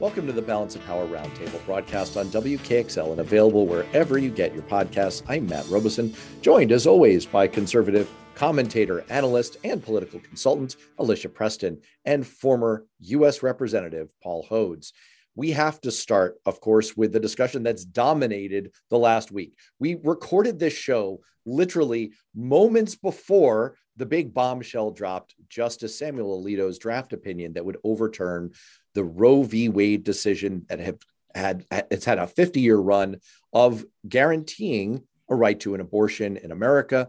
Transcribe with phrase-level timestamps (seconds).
[0.00, 4.54] Welcome to the Balance of Power Roundtable broadcast on WKXL and available wherever you get
[4.54, 5.22] your podcasts.
[5.28, 11.82] I'm Matt Robison, joined as always by conservative commentator, analyst, and political consultant Alicia Preston
[12.06, 13.42] and former U.S.
[13.42, 14.92] Representative Paul Hodes.
[15.34, 19.52] We have to start, of course, with the discussion that's dominated the last week.
[19.80, 27.12] We recorded this show literally moments before the big bombshell dropped Justice Samuel Alito's draft
[27.12, 28.52] opinion that would overturn
[28.94, 29.68] the Roe v.
[29.68, 30.98] Wade decision that have
[31.34, 33.18] had it's had a 50 year run
[33.52, 37.08] of guaranteeing a right to an abortion in America.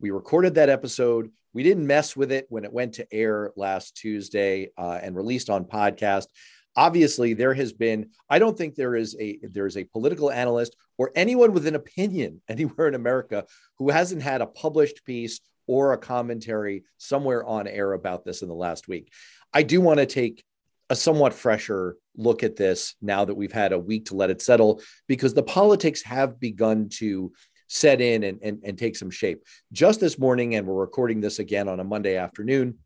[0.00, 1.30] We recorded that episode.
[1.52, 5.50] We didn't mess with it when it went to air last Tuesday uh, and released
[5.50, 6.26] on podcast.
[6.74, 8.10] Obviously, there has been.
[8.30, 11.74] I don't think there is a there is a political analyst or anyone with an
[11.74, 13.44] opinion anywhere in America
[13.78, 15.40] who hasn't had a published piece
[15.70, 19.12] or a commentary somewhere on air about this in the last week.
[19.54, 20.42] I do want to take
[20.88, 24.42] a somewhat fresher look at this now that we've had a week to let it
[24.42, 27.32] settle because the politics have begun to
[27.68, 29.44] set in and, and, and take some shape.
[29.70, 32.78] Just this morning, and we're recording this again on a Monday afternoon,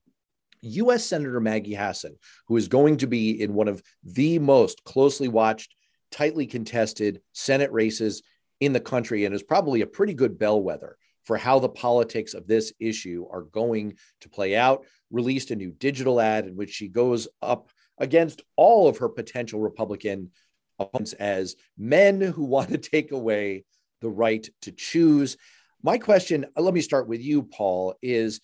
[0.60, 5.28] US Senator Maggie Hassan, who is going to be in one of the most closely
[5.28, 5.74] watched,
[6.10, 8.22] tightly contested Senate races
[8.60, 12.46] in the country, and is probably a pretty good bellwether for how the politics of
[12.46, 16.88] this issue are going to play out, released a new digital ad in which she
[16.88, 20.30] goes up against all of her potential Republican
[20.78, 23.64] opponents as men who want to take away
[24.00, 25.36] the right to choose.
[25.82, 28.40] My question, uh, let me start with you, Paul, is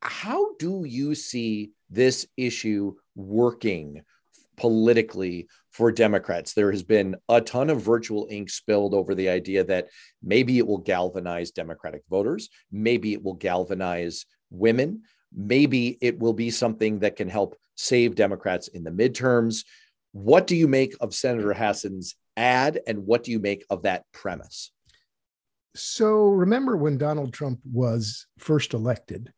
[0.00, 4.02] how do you see this issue working
[4.56, 6.54] politically for Democrats?
[6.54, 9.88] There has been a ton of virtual ink spilled over the idea that
[10.22, 15.02] maybe it will galvanize Democratic voters, maybe it will galvanize women,
[15.34, 19.64] maybe it will be something that can help save Democrats in the midterms.
[20.12, 24.04] What do you make of Senator Hassan's ad, and what do you make of that
[24.12, 24.70] premise?
[25.74, 29.32] So, remember when Donald Trump was first elected,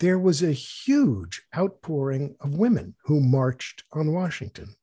[0.00, 4.74] there was a huge outpouring of women who marched on Washington.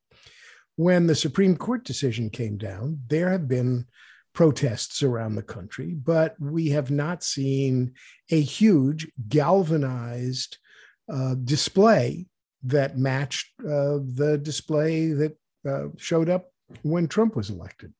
[0.75, 3.85] When the Supreme Court decision came down, there have been
[4.33, 7.93] protests around the country, but we have not seen
[8.29, 10.57] a huge galvanized
[11.11, 12.25] uh, display
[12.63, 15.37] that matched uh, the display that
[15.67, 17.93] uh, showed up when Trump was elected.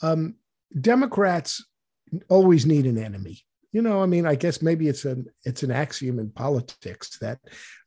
[0.00, 0.36] Um,
[0.80, 1.64] Democrats
[2.28, 3.44] always need an enemy.
[3.72, 7.38] You know, I mean, I guess maybe it's an it's an axiom in politics that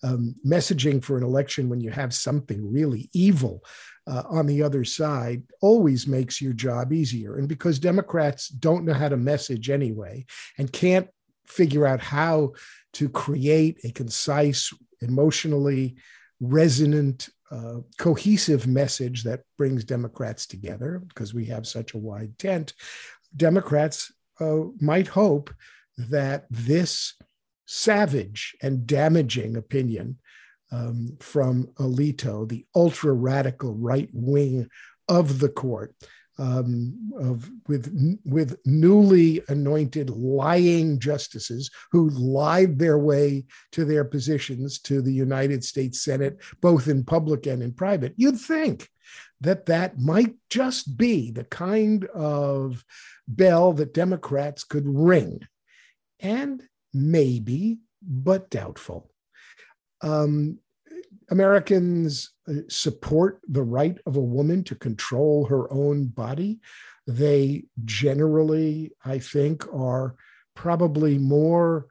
[0.02, 3.64] um, messaging for an election when you have something really evil
[4.08, 7.38] uh, on the other side always makes your job easier.
[7.38, 10.26] And because Democrats don't know how to message anyway
[10.58, 11.08] and can't
[11.48, 12.54] figure out how
[12.94, 15.96] to create a concise, emotionally
[16.40, 22.74] resonant, uh, cohesive message that brings Democrats together because we have such a wide tent,
[23.36, 25.54] Democrats uh, might hope
[25.98, 27.14] that this
[27.66, 30.18] savage and damaging opinion
[30.72, 34.68] um, from Alito, the ultra radical right wing
[35.08, 35.96] of the court,
[36.40, 44.80] um, of with with newly anointed lying justices who lied their way to their positions
[44.80, 48.14] to the United States Senate, both in public and in private.
[48.18, 48.90] You'd think
[49.44, 52.84] that that might just be the kind of
[53.28, 55.42] bell that Democrats could ring,
[56.20, 59.12] and maybe, but doubtful.
[60.02, 60.60] Um,
[61.30, 66.60] Americans uh, support the right of a woman to control her own body.
[67.06, 70.16] They generally, I think, are
[70.56, 71.88] probably more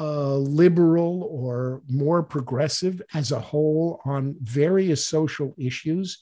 [0.00, 6.18] uh, liberal or more progressive as a whole on various social issues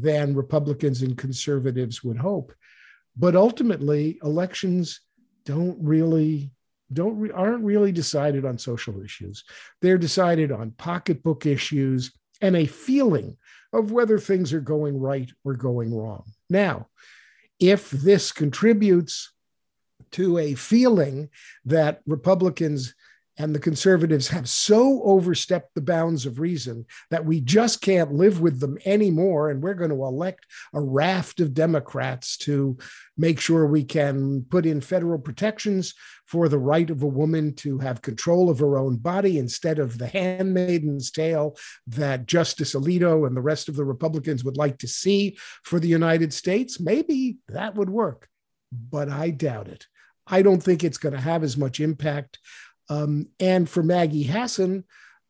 [0.00, 2.52] than Republicans and conservatives would hope.
[3.16, 5.00] But ultimately, elections
[5.44, 6.50] don't really
[6.92, 9.44] don't re- aren't really decided on social issues.
[9.82, 13.36] They're decided on pocketbook issues and a feeling
[13.72, 16.24] of whether things are going right or going wrong.
[16.48, 16.88] Now,
[17.58, 19.32] if this contributes
[20.12, 21.28] to a feeling
[21.64, 22.94] that Republicans
[23.38, 28.40] and the conservatives have so overstepped the bounds of reason that we just can't live
[28.40, 29.50] with them anymore.
[29.50, 32.78] And we're going to elect a raft of Democrats to
[33.16, 35.94] make sure we can put in federal protections
[36.26, 39.98] for the right of a woman to have control of her own body instead of
[39.98, 41.56] the handmaiden's tale
[41.86, 45.88] that Justice Alito and the rest of the Republicans would like to see for the
[45.88, 46.80] United States.
[46.80, 48.28] Maybe that would work,
[48.72, 49.86] but I doubt it.
[50.26, 52.38] I don't think it's going to have as much impact
[52.88, 54.84] um, and for Maggie Hassan,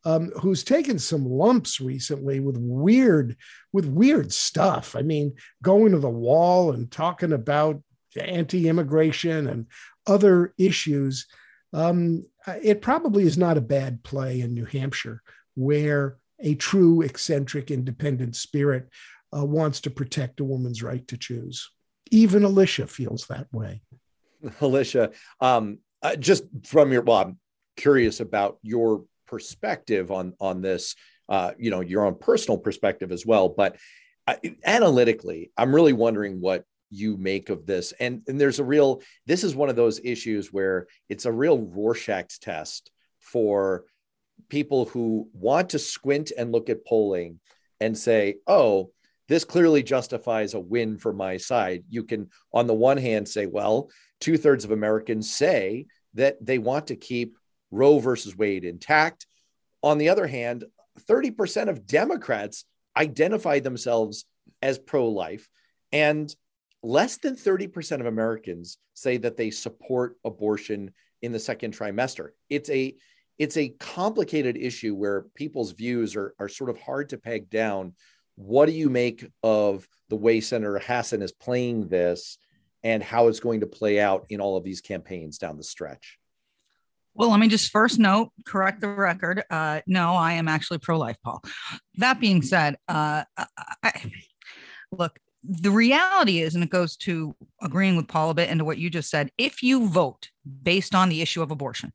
[0.05, 3.35] um, who's taken some lumps recently with weird
[3.73, 4.95] with weird stuff.
[4.95, 7.81] I mean, going to the wall and talking about
[8.17, 9.67] anti-immigration and
[10.05, 11.27] other issues.
[11.73, 12.23] Um,
[12.63, 15.21] it probably is not a bad play in New Hampshire,
[15.55, 18.89] where a true eccentric, independent spirit
[19.35, 21.69] uh, wants to protect a woman's right to choose.
[22.11, 23.81] Even Alicia feels that way.
[24.61, 25.11] Alicia,
[25.41, 27.35] um, uh, just from your, well,
[27.77, 30.95] curious about your perspective on on this.
[31.29, 33.75] Uh, you know, your own personal perspective as well, but
[34.27, 34.35] uh,
[34.65, 37.93] analytically, I'm really wondering what you make of this.
[37.99, 39.01] And and there's a real.
[39.25, 43.85] This is one of those issues where it's a real Rorschach test for
[44.49, 47.39] people who want to squint and look at polling
[47.79, 48.91] and say, oh,
[49.27, 51.83] this clearly justifies a win for my side.
[51.89, 53.89] You can, on the one hand, say, well,
[54.21, 57.37] two thirds of Americans say that they want to keep
[57.71, 59.25] Roe versus Wade intact.
[59.83, 60.65] On the other hand,
[61.09, 62.65] 30% of Democrats
[62.95, 64.25] identify themselves
[64.61, 65.47] as pro life,
[65.91, 66.33] and
[66.81, 70.91] less than 30% of Americans say that they support abortion
[71.21, 72.29] in the second trimester.
[72.49, 72.95] It's a
[73.37, 77.93] it's a complicated issue where people's views are, are sort of hard to peg down.
[78.35, 82.39] What do you make of the way Senator Hassan is playing this
[82.83, 86.17] and how it's going to play out in all of these campaigns down the stretch?
[87.17, 89.43] Well, let me just first note, correct the record.
[89.49, 91.43] Uh, no, I am actually pro life, Paul.
[91.95, 93.23] That being said, uh,
[93.83, 94.11] I,
[94.91, 98.77] look, the reality is, and it goes to agreeing with Paul a bit into what
[98.77, 100.29] you just said, if you vote
[100.61, 101.91] based on the issue of abortion,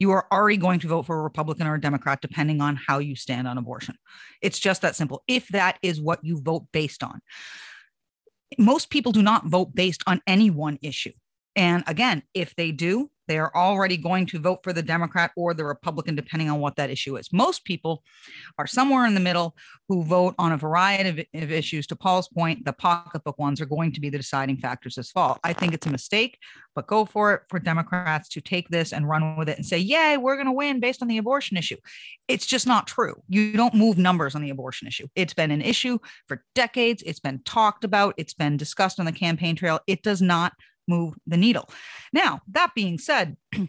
[0.00, 2.98] you are already going to vote for a Republican or a Democrat, depending on how
[2.98, 3.94] you stand on abortion.
[4.42, 5.22] It's just that simple.
[5.28, 7.20] If that is what you vote based on,
[8.58, 11.12] most people do not vote based on any one issue.
[11.56, 15.54] And again, if they do, they are already going to vote for the Democrat or
[15.54, 17.32] the Republican, depending on what that issue is.
[17.32, 18.02] Most people
[18.58, 19.56] are somewhere in the middle
[19.88, 21.86] who vote on a variety of, of, issues.
[21.88, 25.38] To Paul's point, the pocketbook ones are going to be the deciding factors this fall.
[25.42, 26.38] I think it's a mistake,
[26.74, 29.78] but go for it for Democrats to take this and run with it and say,
[29.78, 31.76] yay, we're going to win based on the abortion issue.
[32.28, 33.14] It's just not true.
[33.28, 35.08] You don't move numbers on the abortion issue.
[35.14, 35.98] It's been an issue
[36.28, 37.02] for decades.
[37.04, 38.14] It's been talked about.
[38.16, 39.80] It's been discussed on the campaign trail.
[39.86, 40.52] It does not
[40.88, 41.68] move the needle.
[42.12, 43.36] Now, that being said,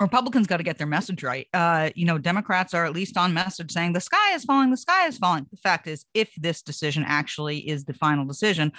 [0.00, 1.48] Republicans got to get their message right.
[1.52, 4.76] Uh, you know, Democrats are at least on message saying the sky is falling, the
[4.76, 5.46] sky is falling.
[5.50, 8.72] The fact is, if this decision actually is the final decision,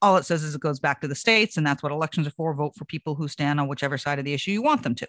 [0.00, 2.30] all it says is it goes back to the states, and that's what elections are
[2.30, 2.54] for.
[2.54, 5.08] Vote for people who stand on whichever side of the issue you want them to.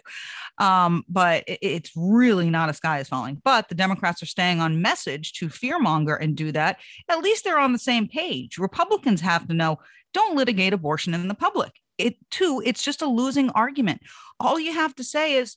[0.58, 3.40] Um, but it, it's really not a sky is falling.
[3.42, 6.78] But the Democrats are staying on message to fearmonger and do that.
[7.08, 8.58] At least they're on the same page.
[8.58, 9.78] Republicans have to know
[10.12, 14.02] don't litigate abortion in the public it too it's just a losing argument.
[14.40, 15.56] All you have to say is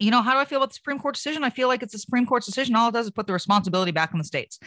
[0.00, 1.44] you know how do i feel about the supreme court decision?
[1.44, 2.74] I feel like it's a supreme court's decision.
[2.74, 4.58] All it does is put the responsibility back in the states.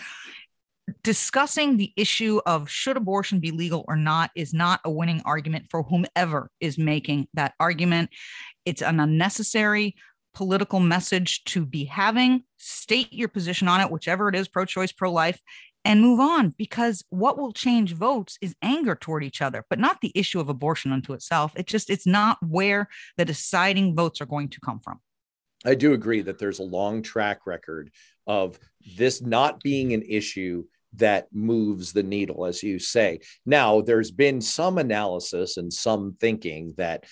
[1.03, 5.65] Discussing the issue of should abortion be legal or not is not a winning argument
[5.69, 8.09] for whomever is making that argument.
[8.65, 9.95] It's an unnecessary
[10.33, 12.43] political message to be having.
[12.57, 15.39] State your position on it whichever it is pro-choice pro-life
[15.85, 20.01] and move on because what will change votes is anger toward each other but not
[20.01, 21.53] the issue of abortion unto itself.
[21.55, 24.99] It just it's not where the deciding votes are going to come from.
[25.65, 27.91] I do agree that there's a long track record
[28.27, 28.57] of
[28.97, 33.19] this not being an issue that moves the needle as you say.
[33.45, 37.05] Now there's been some analysis and some thinking that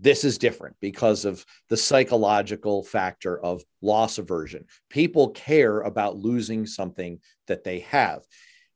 [0.00, 4.64] this is different because of the psychological factor of loss aversion.
[4.90, 8.22] People care about losing something that they have.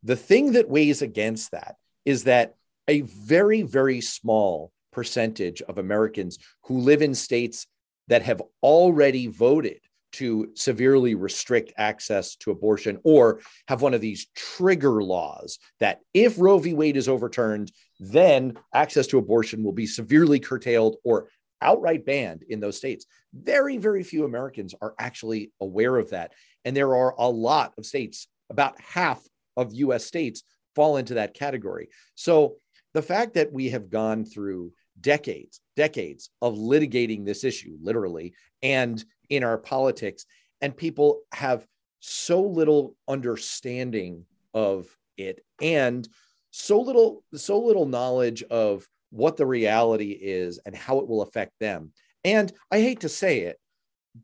[0.02, 2.54] The thing that weighs against that is that
[2.88, 7.66] a very, very small percentage of Americans who live in states
[8.08, 9.78] that have already voted
[10.12, 16.38] to severely restrict access to abortion or have one of these trigger laws that if
[16.38, 16.74] Roe v.
[16.74, 21.28] Wade is overturned, then access to abortion will be severely curtailed or
[21.60, 23.06] outright banned in those states.
[23.32, 26.32] Very, very few Americans are actually aware of that.
[26.64, 29.22] And there are a lot of states, about half
[29.56, 30.42] of US states
[30.74, 31.88] fall into that category.
[32.16, 32.56] So
[32.92, 39.02] the fact that we have gone through decades, decades of litigating this issue, literally, and
[39.30, 40.26] in our politics,
[40.60, 41.66] and people have
[42.00, 46.08] so little understanding of it and
[46.52, 51.52] so little so little knowledge of what the reality is and how it will affect
[51.58, 51.90] them
[52.24, 53.58] and i hate to say it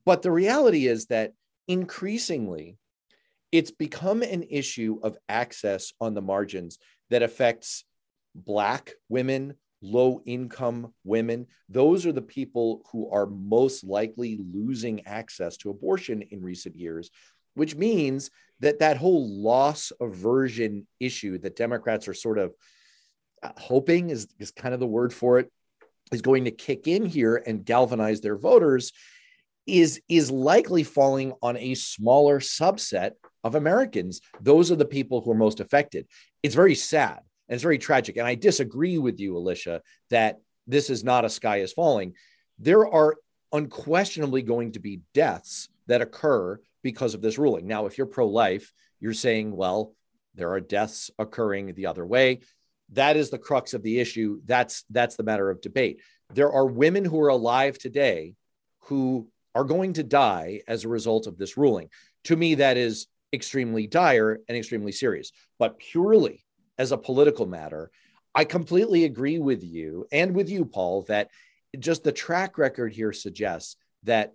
[0.04, 1.32] but the reality is that
[1.66, 2.78] increasingly
[3.50, 6.78] it's become an issue of access on the margins
[7.10, 7.84] that affects
[8.34, 11.46] black women low income women.
[11.68, 17.10] Those are the people who are most likely losing access to abortion in recent years,
[17.58, 22.54] which means that that whole loss aversion issue that Democrats are sort of
[23.42, 25.50] uh, hoping is, is kind of the word for it
[26.12, 28.92] is going to kick in here and galvanize their voters
[29.66, 33.12] is is likely falling on a smaller subset
[33.44, 34.20] of Americans.
[34.40, 36.06] Those are the people who are most affected.
[36.42, 38.16] It's very sad and it's very tragic.
[38.16, 40.36] And I disagree with you, Alicia, that
[40.66, 42.14] this is not a sky is falling.
[42.58, 43.16] There are
[43.52, 47.66] unquestionably going to be deaths that occur because of this ruling.
[47.66, 49.94] Now, if you're pro life, you're saying, well,
[50.34, 52.40] there are deaths occurring the other way.
[52.92, 54.40] That is the crux of the issue.
[54.44, 56.00] That's that's the matter of debate.
[56.32, 58.34] There are women who are alive today
[58.84, 61.88] who are going to die as a result of this ruling.
[62.24, 65.32] To me, that is extremely dire and extremely serious.
[65.58, 66.44] But purely
[66.78, 67.90] as a political matter,
[68.34, 71.28] I completely agree with you and with you, Paul, that
[71.78, 74.32] just the track record here suggests that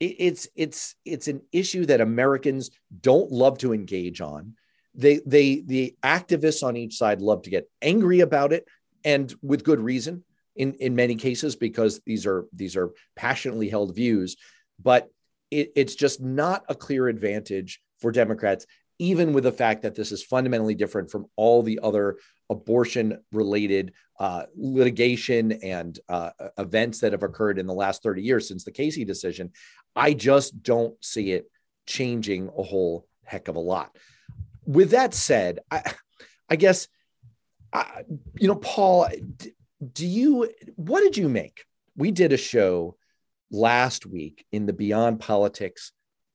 [0.00, 4.54] it's it's it's an issue that Americans don't love to engage on.
[4.94, 8.66] They they the activists on each side love to get angry about it,
[9.04, 10.24] and with good reason
[10.54, 14.36] in in many cases because these are these are passionately held views.
[14.82, 15.08] But
[15.50, 18.66] it, it's just not a clear advantage for Democrats
[18.98, 22.16] even with the fact that this is fundamentally different from all the other
[22.48, 28.48] abortion related uh, litigation and uh, events that have occurred in the last 30 years
[28.48, 29.52] since the Casey decision,
[29.94, 31.50] I just don't see it
[31.86, 33.96] changing a whole heck of a lot.
[34.64, 35.82] With that said, I,
[36.48, 36.88] I guess,
[37.72, 38.04] I,
[38.38, 39.08] you know, Paul,
[39.92, 41.64] do you, what did you make?
[41.96, 42.96] We did a show
[43.50, 45.92] last week in the Beyond Politics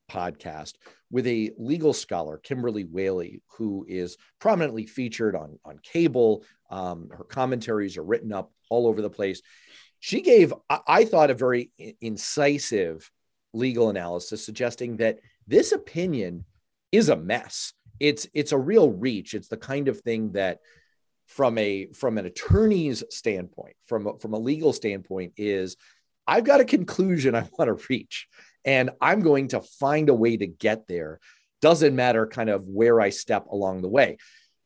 [0.10, 0.74] podcast
[1.12, 6.44] with a legal scholar, Kimberly Wehle, who is prominently featured on, on cable.
[6.70, 9.42] Um, her commentaries are written up all over the place.
[10.00, 13.12] She gave, I thought, a very incisive
[13.54, 16.46] legal analysis suggesting that this opinion
[16.92, 17.74] is a mess.
[18.00, 19.34] It's it's a real reach.
[19.34, 20.60] It's the kind of thing that
[21.28, 25.76] from a from an attorney's standpoint, from a, from a legal standpoint, is
[26.26, 28.28] I've got a conclusion I want to reach
[28.66, 31.20] and I'm going to find a way to get there.
[31.62, 34.18] Doesn't matter kind of where I step along the way.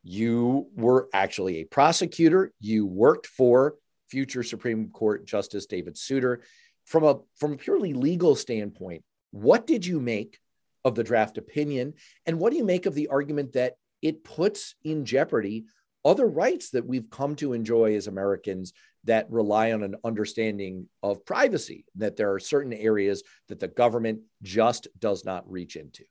[0.02, 3.74] You were actually a prosecutor, you worked for
[4.08, 6.42] future Supreme Court Justice David Souter.
[6.84, 10.38] From a from a purely legal standpoint, what did you make
[10.84, 11.94] of the draft opinion
[12.26, 15.64] and what do you make of the argument that it puts in jeopardy
[16.06, 18.72] other rights that we've come to enjoy as Americans
[19.04, 24.20] that rely on an understanding of privacy, that there are certain areas that the government
[24.42, 26.04] just does not reach into?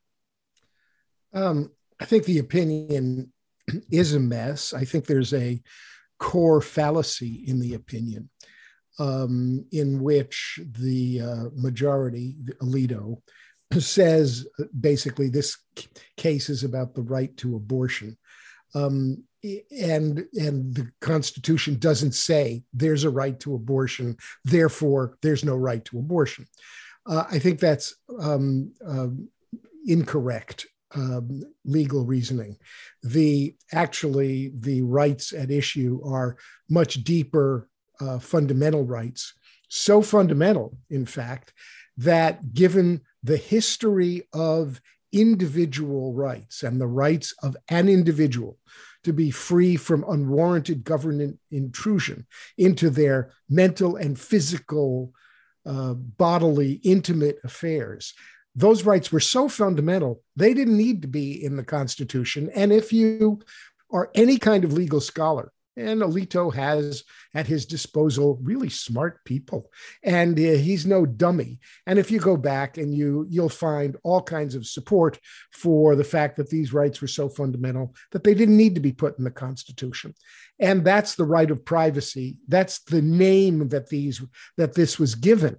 [1.33, 3.31] Um, I think the opinion
[3.91, 4.73] is a mess.
[4.73, 5.61] I think there's a
[6.19, 8.29] core fallacy in the opinion
[8.99, 13.21] um, in which the uh, majority, Alito,
[13.79, 14.47] says
[14.79, 15.57] basically this
[16.17, 18.17] case is about the right to abortion.
[18.73, 19.23] Um,
[19.81, 25.83] and and the constitution doesn't say there's a right to abortion therefore there's no right
[25.85, 26.45] to abortion.
[27.07, 29.07] Uh, i think that's um, uh,
[29.85, 32.57] incorrect um, legal reasoning.
[33.03, 36.37] The actually the rights at issue are
[36.69, 39.33] much deeper uh, fundamental rights.
[39.67, 41.53] So fundamental in fact
[41.97, 48.57] that given the history of individual rights and the rights of an individual
[49.05, 52.25] to be free from unwarranted government intrusion
[52.57, 55.13] into their mental and physical,
[55.65, 58.13] uh, bodily, intimate affairs.
[58.55, 62.49] Those rights were so fundamental, they didn't need to be in the Constitution.
[62.55, 63.41] And if you
[63.91, 67.03] are any kind of legal scholar, and Alito has
[67.33, 69.71] at his disposal really smart people,
[70.03, 71.59] and uh, he's no dummy.
[71.85, 75.19] And if you go back and you you'll find all kinds of support
[75.51, 78.93] for the fact that these rights were so fundamental that they didn't need to be
[78.93, 80.13] put in the Constitution.
[80.59, 82.37] And that's the right of privacy.
[82.47, 84.21] That's the name that these
[84.57, 85.57] that this was given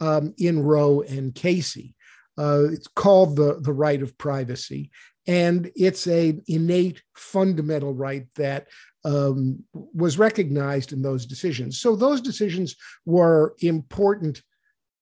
[0.00, 1.94] um, in Roe and Casey.
[2.38, 4.90] Uh, it's called the the right of privacy,
[5.26, 8.68] and it's a innate fundamental right that
[9.04, 11.78] um, was recognized in those decisions.
[11.78, 14.42] So those decisions were important,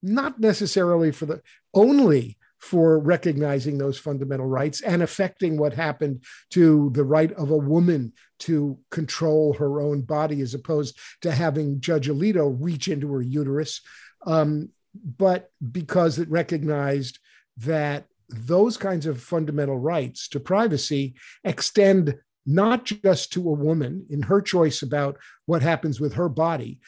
[0.02, 6.90] not necessarily for the only for recognizing those fundamental rights and affecting what happened to
[6.94, 12.08] the right of a woman to control her own body as opposed to having Judge
[12.08, 13.82] Alito reach into her uterus,
[14.26, 17.18] um, but because it recognized
[17.58, 21.14] that those kinds of fundamental rights to privacy
[21.44, 22.16] extend
[22.46, 25.16] not just to a woman in her choice about
[25.46, 26.80] what happens with her body,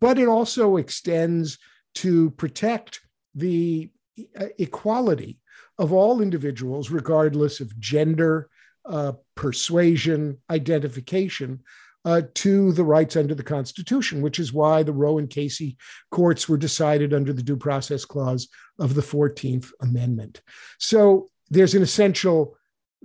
[0.00, 1.58] but it also extends
[1.94, 3.00] to protect
[3.34, 3.90] the
[4.38, 5.38] uh, equality
[5.78, 8.48] of all individuals, regardless of gender,
[8.86, 11.60] uh, persuasion, identification,
[12.04, 15.76] uh, to the rights under the Constitution, which is why the Roe and Casey
[16.10, 20.42] courts were decided under the Due Process Clause of the 14th Amendment.
[20.78, 22.56] So there's an essential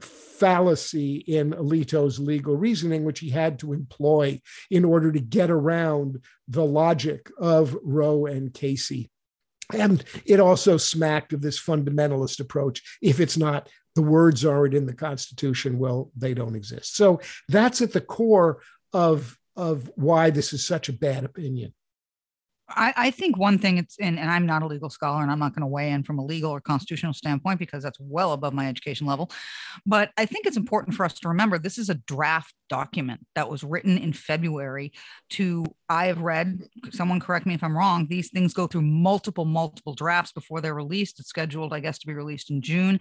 [0.01, 4.39] fallacy in Alito's legal reasoning, which he had to employ
[4.69, 9.09] in order to get around the logic of Roe and Casey.
[9.73, 12.81] And it also smacked of this fundamentalist approach.
[13.01, 16.95] If it's not, the words aren't in the Constitution, well, they don't exist.
[16.95, 18.61] So that's at the core
[18.93, 21.73] of, of why this is such a bad opinion.
[22.69, 25.39] I, I, think one thing it's and, and I'm not a legal scholar and I'm
[25.39, 28.53] not going to weigh in from a legal or constitutional standpoint because that's well above
[28.53, 29.31] my education level.
[29.85, 33.49] But I think it's important for us to remember this is a draft document that
[33.49, 34.91] was written in February
[35.29, 39.45] to I have read someone correct me if I'm wrong these things go through multiple
[39.45, 42.99] multiple drafts before they're released it's scheduled I guess to be released in June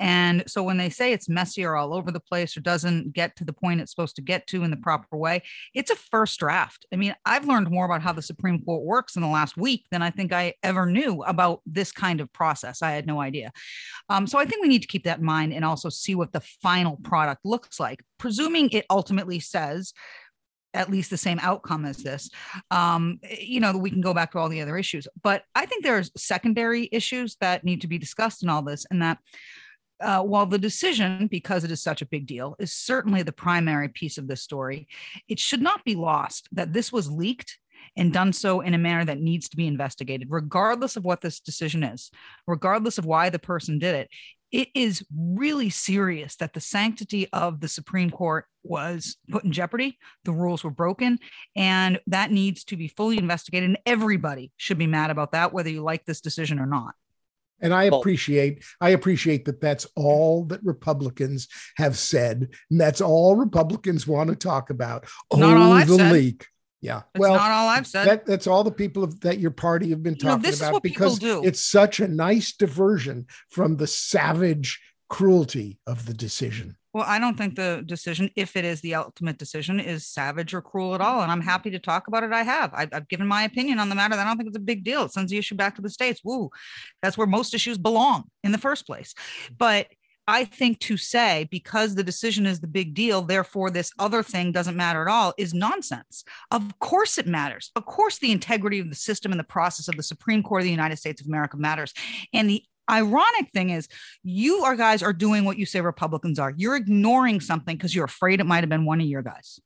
[0.00, 3.36] and so when they say it's messy or all over the place or doesn't get
[3.36, 5.42] to the point it's supposed to get to in the proper way
[5.74, 9.01] it's a first draft I mean I've learned more about how the Supreme Court works
[9.16, 12.82] in the last week than I think I ever knew about this kind of process.
[12.82, 13.52] I had no idea.
[14.08, 16.32] Um, so I think we need to keep that in mind and also see what
[16.32, 19.92] the final product looks like presuming it ultimately says
[20.74, 22.30] at least the same outcome as this.
[22.70, 25.82] Um, you know we can go back to all the other issues but i think
[25.82, 29.18] there's secondary issues that need to be discussed in all this and that
[30.02, 33.88] uh, while the decision, because it is such a big deal, is certainly the primary
[33.88, 34.88] piece of this story,
[35.28, 37.58] it should not be lost that this was leaked
[37.96, 41.40] and done so in a manner that needs to be investigated, regardless of what this
[41.40, 42.10] decision is,
[42.46, 44.08] regardless of why the person did it
[44.52, 49.98] it is really serious that the sanctity of the Supreme Court was put in jeopardy.
[50.24, 51.18] The rules were broken,
[51.56, 53.70] and that needs to be fully investigated.
[53.70, 56.94] And everybody should be mad about that, whether you like this decision or not.
[57.62, 63.36] And I appreciate I appreciate that that's all that Republicans have said, and that's all
[63.36, 65.06] Republicans want to talk about.
[65.32, 66.12] Not oh, the said.
[66.12, 66.46] leak.
[66.82, 67.02] Yeah.
[67.14, 68.06] That's well, not all I've said.
[68.06, 70.82] That, that's all the people of, that your party have been talking you know, about
[70.82, 76.76] because it's such a nice diversion from the savage cruelty of the decision.
[76.92, 80.60] Well, I don't think the decision, if it is the ultimate decision, is savage or
[80.60, 81.22] cruel at all.
[81.22, 82.32] And I'm happy to talk about it.
[82.32, 82.70] I have.
[82.74, 84.14] I've, I've given my opinion on the matter.
[84.14, 85.04] I don't think it's a big deal.
[85.04, 86.20] It sends the issue back to the states.
[86.22, 86.50] Woo.
[87.00, 89.14] That's where most issues belong in the first place.
[89.56, 89.86] But
[90.28, 94.52] I think to say because the decision is the big deal, therefore this other thing
[94.52, 96.24] doesn't matter at all is nonsense.
[96.50, 97.70] Of course it matters.
[97.74, 100.64] Of course the integrity of the system and the process of the Supreme Court of
[100.64, 101.92] the United States of America matters.
[102.32, 103.88] And the ironic thing is
[104.22, 106.52] you are guys are doing what you say Republicans are.
[106.56, 109.60] You're ignoring something because you're afraid it might have been one of your guys.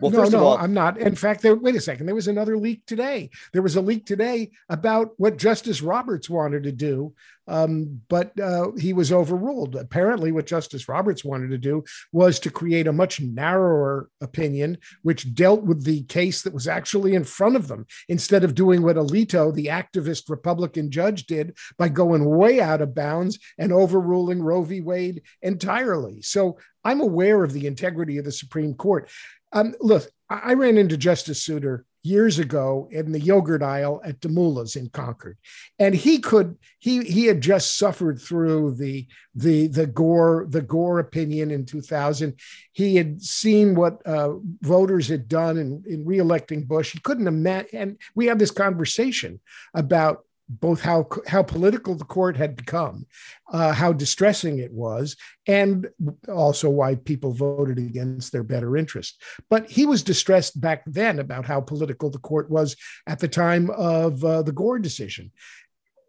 [0.00, 0.98] Well, no, no, all, I'm not.
[0.98, 2.06] In fact, there, wait a second.
[2.06, 3.30] There was another leak today.
[3.52, 7.14] There was a leak today about what Justice Roberts wanted to do,
[7.46, 9.76] um, but uh, he was overruled.
[9.76, 15.34] Apparently, what Justice Roberts wanted to do was to create a much narrower opinion, which
[15.34, 18.96] dealt with the case that was actually in front of them, instead of doing what
[18.96, 24.62] Alito, the activist Republican judge, did by going way out of bounds and overruling Roe
[24.62, 24.82] v.
[24.82, 26.20] Wade entirely.
[26.20, 29.10] So I'm aware of the integrity of the Supreme Court.
[29.52, 34.76] Um, look, I ran into Justice Souter years ago in the yogurt aisle at DeMoulas
[34.76, 35.36] in Concord,
[35.78, 40.98] and he could he he had just suffered through the the the Gore the Gore
[40.98, 42.38] opinion in 2000.
[42.72, 46.92] He had seen what uh, voters had done in, in reelecting Bush.
[46.92, 49.40] He couldn't imagine, and we had this conversation
[49.74, 53.06] about both how how political the court had become,
[53.52, 55.88] uh, how distressing it was, and
[56.28, 59.22] also why people voted against their better interest.
[59.50, 63.70] But he was distressed back then about how political the court was at the time
[63.70, 65.32] of uh, the Gore decision.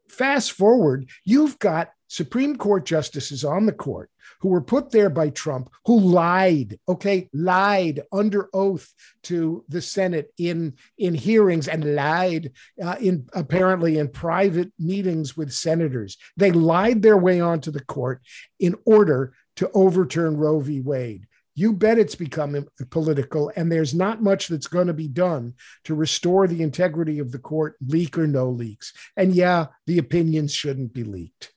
[0.10, 4.10] Fast forward, you've got Supreme Court justices on the court
[4.42, 8.92] who were put there by Trump, who lied, okay, lied under oath
[9.24, 15.52] to the Senate in, in hearings and lied uh, in apparently in private meetings with
[15.52, 16.18] senators.
[16.38, 18.22] They lied their way onto the court
[18.60, 20.82] in order to overturn Roe v.
[20.82, 21.28] Wade
[21.60, 25.94] you bet it's become political, and there's not much that's going to be done to
[25.94, 28.94] restore the integrity of the court, leak or no leaks.
[29.18, 31.52] And yeah, the opinions shouldn't be leaked.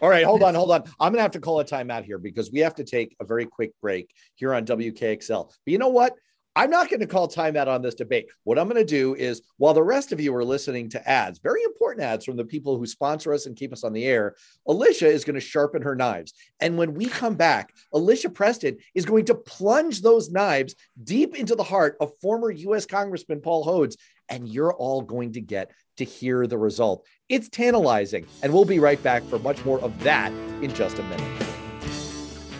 [0.00, 0.82] All right, hold on, hold on.
[0.98, 3.24] I'm going to have to call a timeout here because we have to take a
[3.24, 5.46] very quick break here on WKXL.
[5.46, 6.14] But you know what?
[6.56, 8.28] I'm not going to call timeout on this debate.
[8.44, 11.40] What I'm going to do is, while the rest of you are listening to ads,
[11.40, 14.36] very important ads from the people who sponsor us and keep us on the air,
[14.68, 16.32] Alicia is going to sharpen her knives.
[16.60, 21.56] And when we come back, Alicia Preston is going to plunge those knives deep into
[21.56, 22.86] the heart of former U.S.
[22.86, 23.96] Congressman Paul Hodes.
[24.28, 27.04] And you're all going to get to hear the result.
[27.28, 28.26] It's tantalizing.
[28.44, 31.48] And we'll be right back for much more of that in just a minute.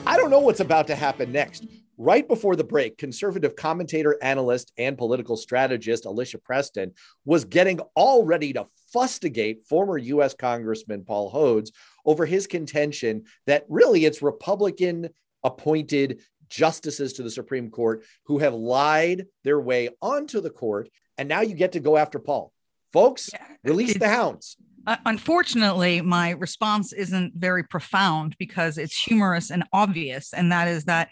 [0.04, 1.64] I don't know what's about to happen next.
[1.96, 6.92] Right before the break, conservative commentator, analyst, and political strategist Alicia Preston
[7.24, 10.34] was getting all ready to fustigate former U.S.
[10.34, 11.70] Congressman Paul Hodes
[12.04, 15.10] over his contention that really it's Republican
[15.44, 20.88] appointed justices to the Supreme Court who have lied their way onto the court.
[21.16, 22.52] And now you get to go after Paul.
[22.92, 23.30] Folks,
[23.62, 24.56] release the hounds.
[24.86, 30.32] Uh, unfortunately, my response isn't very profound because it's humorous and obvious.
[30.32, 31.08] And that is that,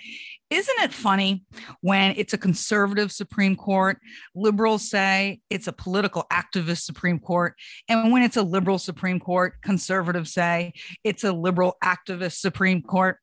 [0.51, 1.45] isn't it funny
[1.81, 3.99] when it's a conservative Supreme Court,
[4.35, 7.55] liberals say it's a political activist Supreme Court.
[7.89, 13.17] And when it's a liberal Supreme Court, conservatives say it's a liberal activist Supreme Court.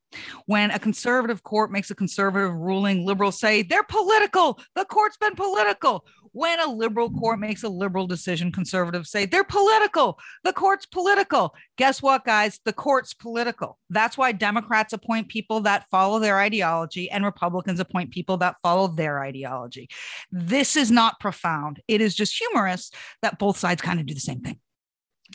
[0.48, 4.60] When a conservative court makes a conservative ruling, liberals say they're political.
[4.76, 6.06] The court's been political.
[6.32, 10.20] When a liberal court makes a liberal decision, conservatives say they're political.
[10.44, 11.54] The court's political.
[11.78, 12.60] Guess what, guys?
[12.66, 13.78] The court's political.
[13.90, 18.88] That's why Democrats appoint people that follow their ideology and Republicans appoint people that follow
[18.88, 19.90] their ideology.
[20.32, 21.82] This is not profound.
[21.88, 24.60] It is just humorous that both sides kind of do the same thing.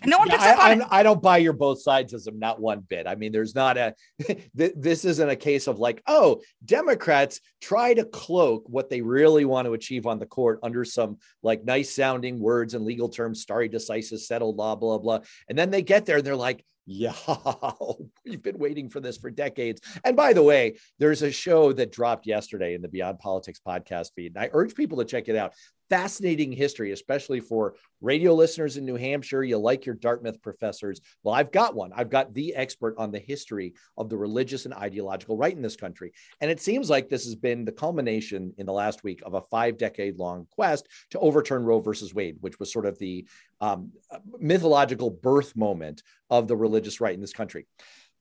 [0.05, 0.89] No one picks I, up on I, it.
[0.91, 3.07] I don't buy your both sidesism, not one bit.
[3.07, 3.95] I mean, there's not a,
[4.55, 9.67] this isn't a case of like, oh, Democrats try to cloak what they really want
[9.67, 13.69] to achieve on the court under some like nice sounding words and legal terms, stare
[13.69, 15.21] decisis, settled law, blah, blah.
[15.49, 17.15] And then they get there and they're like, yeah,
[18.27, 19.81] we've been waiting for this for decades.
[20.05, 24.11] And by the way, there's a show that dropped yesterday in the Beyond Politics podcast
[24.15, 24.35] feed.
[24.35, 25.55] And I urge people to check it out
[25.91, 29.43] fascinating history, especially for radio listeners in New Hampshire.
[29.43, 31.01] You like your Dartmouth professors.
[31.23, 31.93] Well, I've got one.
[31.95, 35.77] I've got the expert on the history of the religious and ideological right in this
[35.77, 36.13] country.
[36.41, 39.43] And it seems like this has been the culmination in the last week of a
[39.43, 43.27] five decade long quest to overturn Roe versus Wade, which was sort of the
[43.61, 43.93] um,
[44.39, 47.67] mythological birth moment of the religious right in this country.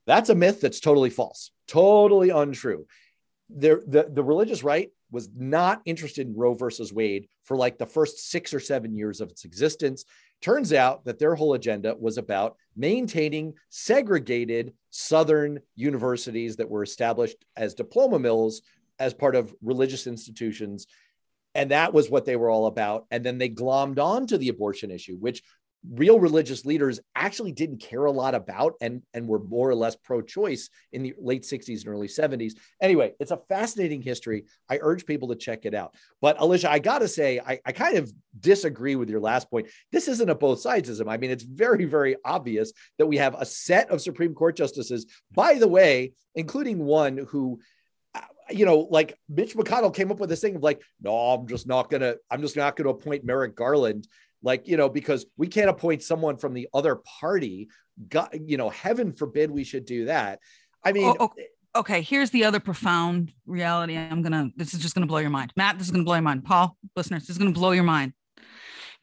[0.06, 2.86] That's a myth that's totally false, totally untrue.
[3.50, 7.86] There, the, the religious right was not interested in Roe versus Wade for like the
[7.86, 10.04] first six or seven years of its existence.
[10.42, 17.38] Turns out that their whole agenda was about maintaining segregated Southern universities that were established
[17.56, 18.64] as diploma mills
[19.00, 20.88] as part of religious institutions.
[21.56, 23.06] And that was what they were all about.
[23.12, 25.44] And then they glommed on to the abortion issue, which
[25.90, 29.96] real religious leaders actually didn't care a lot about and, and were more or less
[29.96, 32.54] pro choice in the late 60s and early 70s.
[32.82, 34.46] Anyway, it's a fascinating history.
[34.70, 35.96] I urge people to check it out.
[36.22, 39.68] But Alicia, I got to say, I, I kind of disagree with your last point.
[39.92, 41.10] This isn't a both sidesism.
[41.10, 45.06] I mean, it's very, very obvious that we have a set of Supreme Court justices,
[45.34, 47.60] by the way, including one who
[48.16, 51.48] uh, you know, like Mitch McConnell came up with this thing of like, no, I'm
[51.48, 54.08] just not gonna, I'm just not gonna appoint Merrick Garland
[54.44, 57.70] like you know because we can't appoint someone from the other party.
[58.10, 60.40] God you know heaven forbid we should do that.
[60.84, 61.48] I mean oh, okay.
[61.76, 65.54] okay here's the other profound reality i'm gonna this is just gonna blow your mind.
[65.56, 66.44] Matt this is gonna blow your mind.
[66.44, 68.14] Paul listeners this is gonna blow your mind.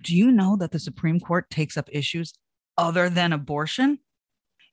[0.03, 2.35] Do you know that the supreme court takes up issues
[2.77, 3.99] other than abortion?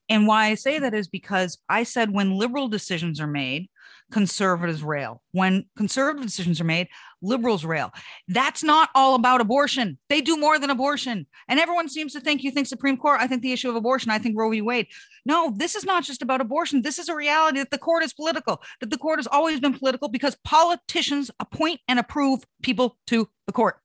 [0.10, 3.70] And why I say that is because I said when liberal decisions are made,
[4.12, 5.22] conservatives rail.
[5.32, 6.88] When conservative decisions are made,
[7.22, 7.92] liberals rail.
[8.28, 9.98] That's not all about abortion.
[10.10, 11.26] They do more than abortion.
[11.48, 14.12] And everyone seems to think you think Supreme Court, I think the issue of abortion,
[14.12, 14.62] I think Roe v.
[14.62, 14.88] Wade.
[15.26, 16.82] No, this is not just about abortion.
[16.82, 19.78] This is a reality that the court is political, that the court has always been
[19.78, 23.78] political because politicians appoint and approve people to the court.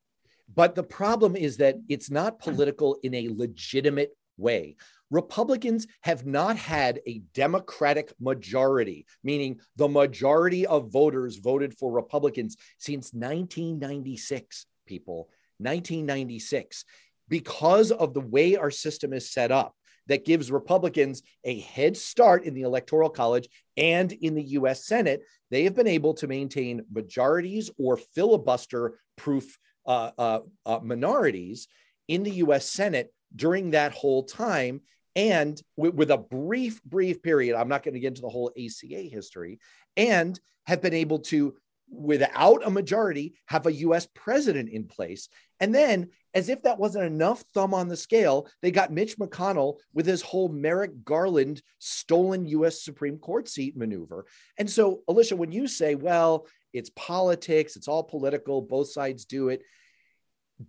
[0.54, 4.76] But the problem is that it's not political in a legitimate way.
[5.12, 12.56] Republicans have not had a Democratic majority, meaning the majority of voters voted for Republicans
[12.78, 15.28] since 1996, people.
[15.58, 16.84] 1996.
[17.28, 19.76] Because of the way our system is set up,
[20.08, 25.22] that gives Republicans a head start in the Electoral College and in the US Senate,
[25.50, 31.68] they have been able to maintain majorities or filibuster proof uh, uh, uh, minorities
[32.08, 34.80] in the US Senate during that whole time
[35.14, 38.50] and with, with, a brief, brief period, I'm not going to get into the whole
[38.56, 39.58] ACA history,
[39.96, 41.54] and have been able to,
[41.90, 45.28] without a majority, have a US president in place.
[45.60, 49.78] And then, as if that wasn't enough thumb on the scale, they got Mitch McConnell
[49.92, 54.24] with his whole Merrick Garland stolen US Supreme Court seat maneuver.
[54.58, 59.50] And so, Alicia, when you say, well, it's politics, it's all political, both sides do
[59.50, 59.62] it.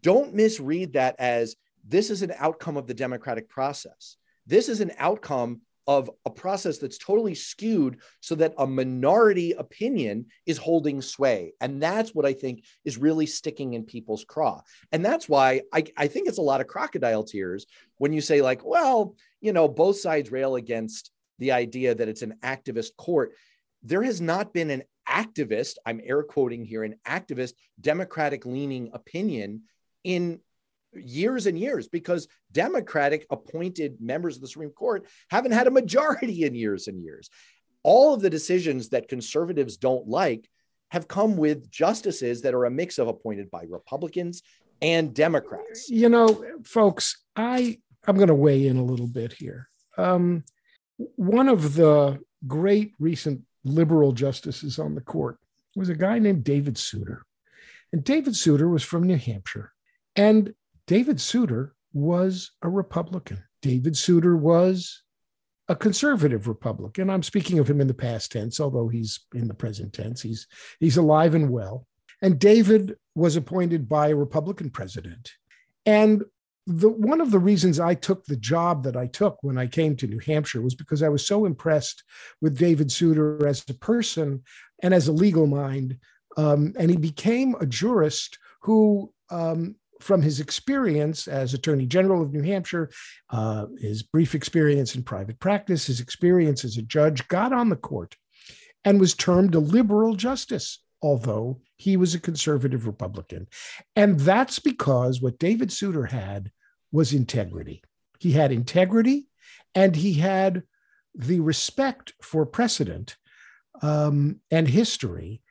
[0.01, 1.55] Don't misread that as
[1.87, 4.17] this is an outcome of the democratic process.
[4.45, 10.25] This is an outcome of a process that's totally skewed so that a minority opinion
[10.45, 11.53] is holding sway.
[11.59, 14.61] And that's what I think is really sticking in people's craw.
[14.91, 17.65] And that's why I, I think it's a lot of crocodile tears
[17.97, 22.21] when you say, like, well, you know, both sides rail against the idea that it's
[22.21, 23.33] an activist court.
[23.81, 29.63] There has not been an activist, I'm air quoting here, an activist Democratic leaning opinion
[30.05, 30.39] in
[30.95, 36.43] years and years because Democratic appointed members of the Supreme Court haven't had a majority
[36.43, 37.29] in years and years.
[37.83, 40.49] All of the decisions that conservatives don't like
[40.91, 44.43] have come with justices that are a mix of appointed by Republicans
[44.81, 45.89] and Democrats.
[45.89, 49.69] You know, folks, I I'm going to weigh in a little bit here.
[49.97, 50.43] Um,
[51.15, 55.37] one of the great recent liberal justices on the court
[55.75, 57.23] was a guy named David Souter.
[57.91, 59.71] And David Souter was from New Hampshire.
[60.15, 60.53] And
[60.87, 63.43] David Souter was a Republican.
[63.61, 65.03] David Souter was
[65.69, 67.09] a conservative Republican.
[67.09, 70.21] I'm speaking of him in the past tense, although he's in the present tense.
[70.21, 70.47] He's
[70.79, 71.87] he's alive and well.
[72.21, 75.31] And David was appointed by a Republican president.
[75.85, 76.23] And
[76.67, 79.95] the one of the reasons I took the job that I took when I came
[79.97, 82.03] to New Hampshire was because I was so impressed
[82.41, 84.43] with David Souter as a person
[84.81, 85.97] and as a legal mind.
[86.35, 92.33] Um, and he became a jurist who um, from his experience as Attorney General of
[92.33, 92.89] New Hampshire,
[93.29, 97.75] uh, his brief experience in private practice, his experience as a judge, got on the
[97.75, 98.15] court
[98.85, 103.47] and was termed a liberal justice, although he was a conservative Republican.
[103.95, 106.51] And that's because what David Souter had
[106.91, 107.81] was integrity.
[108.19, 109.27] He had integrity
[109.73, 110.63] and he had
[111.15, 113.17] the respect for precedent
[113.81, 115.41] um, and history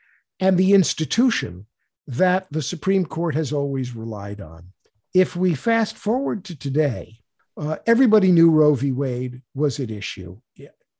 [0.41, 1.67] and the institution
[2.07, 4.73] that the Supreme Court has always relied on.
[5.15, 7.21] If we fast forward to today,
[7.57, 8.93] uh, everybody knew Roe v.
[8.93, 10.39] Wade was at issue.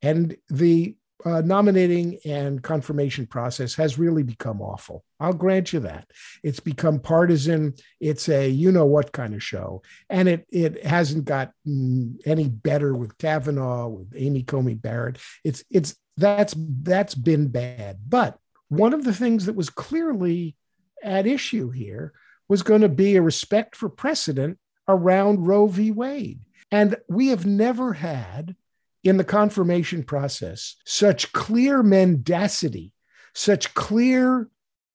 [0.03, 5.05] And the uh, nominating and confirmation process has really become awful.
[5.21, 6.11] I'll grant you that.
[6.43, 7.75] It's become partisan.
[8.01, 9.83] It's a you know what kind of show.
[10.11, 15.19] And it, it hasn't got any better with Kavanaugh, with Amy Coney Barrett.
[15.45, 17.99] It's, it's, that's, that's been bad.
[18.09, 18.37] But
[18.69, 20.57] one of the things that was clearly
[21.03, 22.13] at issue here
[22.49, 25.91] was going to be a respect for precedent around Roe v.
[25.91, 26.41] Wade.
[26.71, 28.57] And we have never had
[29.05, 32.93] in the confirmation process such clear mendacity,
[33.35, 34.49] such clear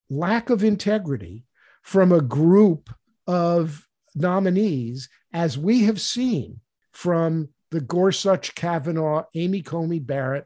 [0.10, 1.46] lack of integrity
[1.84, 2.90] from a group
[3.26, 6.60] of nominees as we have seen
[6.92, 10.46] from the Gorsuch, Kavanaugh, Amy Coney Barrett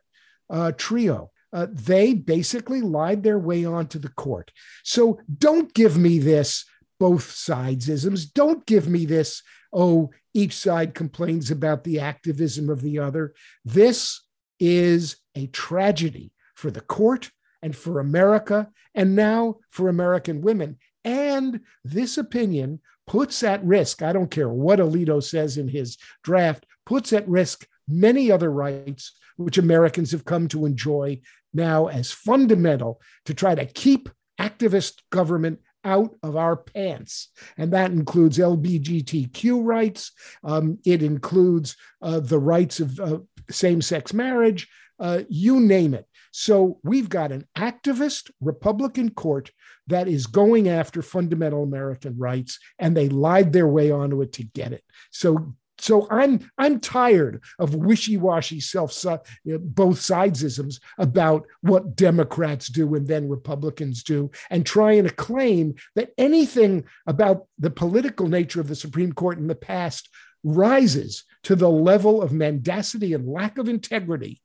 [0.50, 4.52] uh, trio uh, they basically lied their way onto the court.
[4.84, 6.66] So don't give me this
[7.00, 8.26] both sides isms.
[8.26, 9.42] Don't give me this,
[9.74, 13.34] oh, each side complains about the activism of the other.
[13.66, 14.22] This
[14.60, 17.32] is a tragedy for the court
[17.64, 20.78] and for America, and now for American women.
[21.04, 26.66] And this opinion puts at risk, I don't care what Alito says in his draft,
[26.86, 29.12] puts at risk many other rights
[29.43, 31.19] which Americans have come to enjoy
[31.54, 37.30] now as fundamental to try to keep activist government out of our pants.
[37.58, 40.12] And that includes LGBTQ rights,
[40.43, 44.67] um, it includes uh, the rights of uh, same sex marriage,
[44.99, 46.06] uh, you name it.
[46.32, 49.51] So we've got an activist Republican court
[49.88, 54.43] that is going after fundamental American rights, and they lied their way onto it to
[54.43, 54.84] get it.
[55.12, 62.94] So so I'm I'm tired of wishy-washy self know, both sidesisms about what Democrats do
[62.96, 68.67] and then Republicans do, and trying to claim that anything about the political nature of
[68.67, 70.10] the Supreme Court in the past
[70.44, 74.41] rises to the level of mendacity and lack of integrity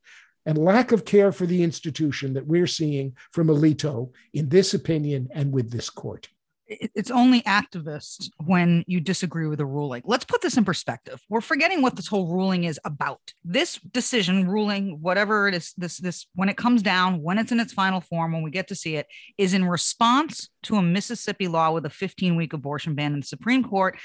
[0.47, 5.29] and lack of care for the institution that we're seeing from Alito in this opinion
[5.35, 6.29] and with this court
[6.69, 10.03] it's only activists when you disagree with a ruling.
[10.05, 11.21] Let's put this in perspective.
[11.29, 13.21] We're forgetting what this whole ruling is about.
[13.45, 17.61] This decision, ruling, whatever it is, this this when it comes down, when it's in
[17.61, 19.07] its final form, when we get to see it,
[19.39, 23.63] is in response to a Mississippi law with a 15-week abortion ban in the Supreme
[23.63, 23.97] Court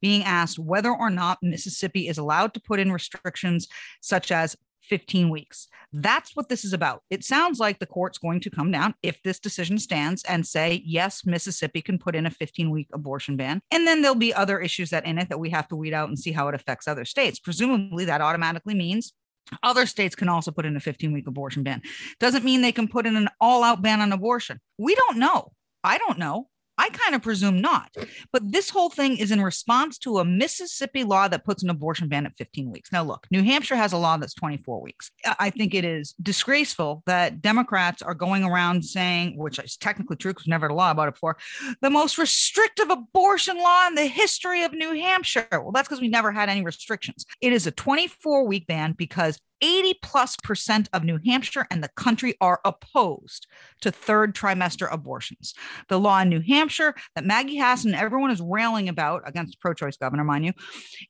[0.00, 3.68] being asked whether or not Mississippi is allowed to put in restrictions
[4.00, 4.56] such as
[4.90, 5.68] 15 weeks.
[5.92, 7.02] That's what this is about.
[7.08, 10.82] It sounds like the court's going to come down if this decision stands and say,
[10.84, 13.62] yes, Mississippi can put in a 15 week abortion ban.
[13.70, 16.08] And then there'll be other issues that in it that we have to weed out
[16.08, 17.38] and see how it affects other states.
[17.38, 19.14] Presumably, that automatically means
[19.62, 21.82] Other states can also put in a 15 week abortion ban.
[22.18, 24.60] Doesn't mean they can put in an all out ban on abortion.
[24.78, 25.52] We don't know.
[25.82, 26.49] I don't know.
[26.80, 27.94] I kind of presume not.
[28.32, 32.08] But this whole thing is in response to a Mississippi law that puts an abortion
[32.08, 32.90] ban at 15 weeks.
[32.90, 35.10] Now, look, New Hampshire has a law that's 24 weeks.
[35.38, 40.30] I think it is disgraceful that Democrats are going around saying, which is technically true
[40.32, 41.36] because we've never had a law about it before,
[41.82, 45.46] the most restrictive abortion law in the history of New Hampshire.
[45.52, 47.26] Well, that's because we never had any restrictions.
[47.42, 51.90] It is a 24 week ban because 80 plus percent of New Hampshire and the
[51.96, 53.46] country are opposed
[53.80, 55.54] to third trimester abortions.
[55.88, 59.74] The law in New Hampshire that Maggie Hassan and everyone is railing about against pro
[59.74, 60.52] choice governor, mind you,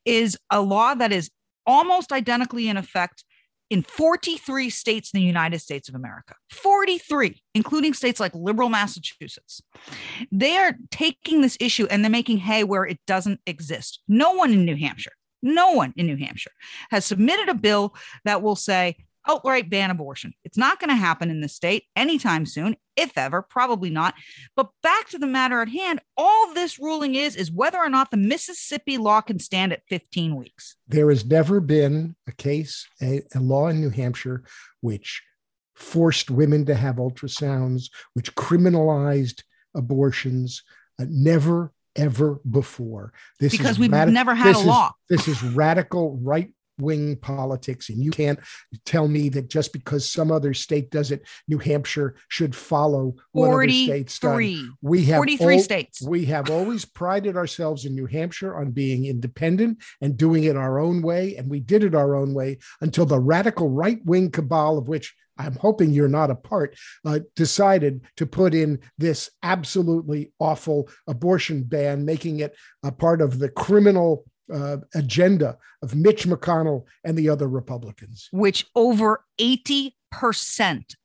[0.04, 1.30] is a law that is
[1.66, 3.24] almost identically in effect
[3.70, 6.34] in 43 states in the United States of America.
[6.50, 9.62] 43, including states like liberal Massachusetts.
[10.32, 14.02] They are taking this issue and they're making hay where it doesn't exist.
[14.08, 16.52] No one in New Hampshire no one in New Hampshire
[16.90, 18.96] has submitted a bill that will say
[19.28, 20.32] outright ban abortion.
[20.44, 24.14] It's not going to happen in the state anytime soon, if ever, probably not.
[24.56, 28.10] But back to the matter at hand, all this ruling is is whether or not
[28.10, 30.76] the Mississippi law can stand at 15 weeks.
[30.88, 34.44] There has never been a case, a, a law in New Hampshire
[34.80, 35.22] which
[35.74, 39.42] forced women to have ultrasounds, which criminalized
[39.74, 40.62] abortions.
[41.00, 43.12] Uh, never ever before.
[43.38, 44.92] This because we've radi- never had a law.
[45.08, 47.88] This is radical right wing politics.
[47.88, 48.38] And you can't
[48.84, 53.48] tell me that just because some other state does it, New Hampshire should follow what
[53.48, 53.52] other
[53.86, 54.32] states done.
[54.82, 56.02] We have 43 al- states.
[56.02, 60.78] We have always prided ourselves in New Hampshire on being independent and doing it our
[60.78, 61.36] own way.
[61.36, 65.14] And we did it our own way until the radical right wing cabal, of which
[65.40, 71.62] I'm hoping you're not a part, uh, decided to put in this absolutely awful abortion
[71.62, 77.28] ban, making it a part of the criminal uh, agenda of Mitch McConnell and the
[77.28, 78.28] other Republicans.
[78.32, 79.92] Which over 80%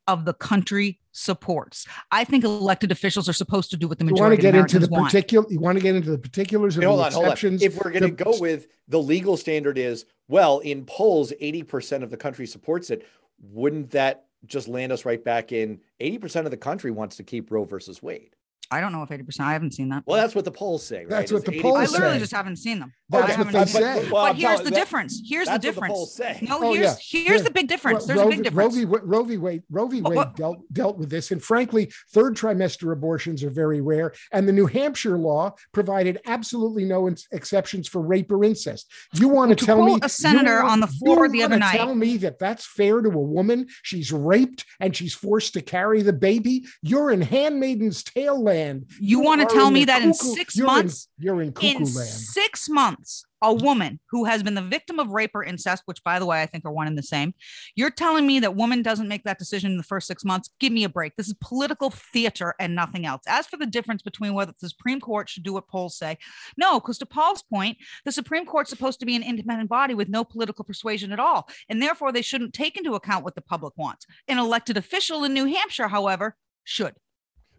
[0.08, 1.88] of the country supports.
[2.12, 4.80] I think elected officials are supposed to do what the majority you want to get
[4.80, 7.08] into the particular you want to get into the particulars of hey, hold the on,
[7.08, 7.62] exceptions.
[7.62, 7.78] Hold on.
[7.78, 12.10] If we're going to go with the legal standard is well in polls 80% of
[12.10, 13.08] the country supports it,
[13.40, 17.52] wouldn't that just land us right back in 80% of the country wants to keep
[17.52, 18.35] Roe versus Wade.
[18.72, 19.40] I don't know if 80%.
[19.42, 20.04] I haven't seen that.
[20.06, 21.00] Well, that's what the polls say.
[21.00, 21.10] Right?
[21.10, 21.98] That's what the polls say.
[21.98, 22.94] I literally just haven't seen them.
[23.10, 24.10] That's what they say.
[24.10, 25.22] Well, but here's the that, difference.
[25.26, 25.94] Here's the difference.
[25.94, 26.40] The polls say.
[26.42, 27.22] No, oh, here's yeah.
[27.24, 27.44] here's yeah.
[27.44, 28.06] the big difference.
[28.06, 28.76] There's Roe, a big difference.
[28.76, 29.00] Roe v.
[29.04, 29.38] Roe v.
[29.38, 30.02] Wade, Roe v.
[30.02, 31.32] Wade dealt, dealt with this.
[31.32, 34.14] And frankly, third trimester abortions are very rare.
[34.32, 38.92] And the New Hampshire law provided absolutely no exceptions for rape or incest.
[39.14, 41.96] You want to, to tell me a senator on the floor the other night tell
[41.96, 43.68] me that that's fair to a woman?
[43.84, 46.66] She's raped and she's forced to carry the baby.
[46.82, 48.86] You're in Handmaiden's Tale land.
[49.00, 51.08] You, you want to tell me that cuckoo, in six you're months?
[51.18, 52.10] In, you're in cuckoo in land.
[52.10, 56.18] Six months a woman who has been the victim of rape or incest, which by
[56.18, 57.34] the way, I think are one and the same.
[57.76, 60.50] You're telling me that woman doesn't make that decision in the first six months?
[60.60, 61.16] Give me a break.
[61.16, 63.22] This is political theater and nothing else.
[63.28, 66.18] As for the difference between whether the Supreme Court should do what polls say,
[66.58, 70.10] no, because to Paul's point, the Supreme Court's supposed to be an independent body with
[70.10, 71.48] no political persuasion at all.
[71.70, 74.08] And therefore, they shouldn't take into account what the public wants.
[74.28, 76.96] An elected official in New Hampshire, however, should.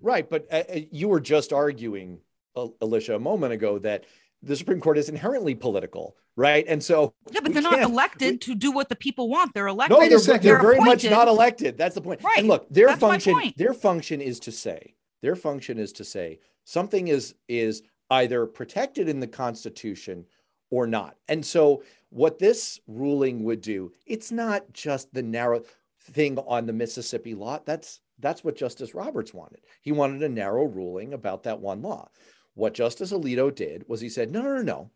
[0.00, 0.28] Right.
[0.28, 2.18] But uh, uh you were just arguing,
[2.54, 4.04] Alicia, a moment ago that
[4.42, 6.64] the Supreme Court is inherently political, right?
[6.68, 9.54] And so yeah, but they're not elected we, to do what the people want.
[9.54, 9.98] They're elected.
[9.98, 11.76] No, they're, they're, they're very much not elected.
[11.76, 12.22] That's the point.
[12.22, 12.38] Right.
[12.38, 16.38] And look, their That's function, their function is to say, their function is to say
[16.64, 20.24] something is is either protected in the Constitution
[20.70, 21.16] or not.
[21.28, 25.62] And so what this ruling would do, it's not just the narrow
[26.00, 27.60] thing on the Mississippi law.
[27.64, 29.60] That's that's what Justice Roberts wanted.
[29.80, 32.08] He wanted a narrow ruling about that one law.
[32.54, 34.90] What Justice Alito did was he said, no, no, no, no.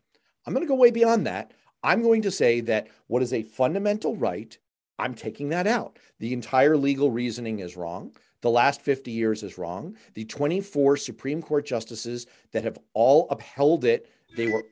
[0.45, 1.53] I'm going to go way beyond that.
[1.83, 4.57] I'm going to say that what is a fundamental right,
[4.97, 5.97] I'm taking that out.
[6.19, 8.11] The entire legal reasoning is wrong.
[8.41, 9.95] The last 50 years is wrong.
[10.15, 14.63] The 24 Supreme Court justices that have all upheld it, they were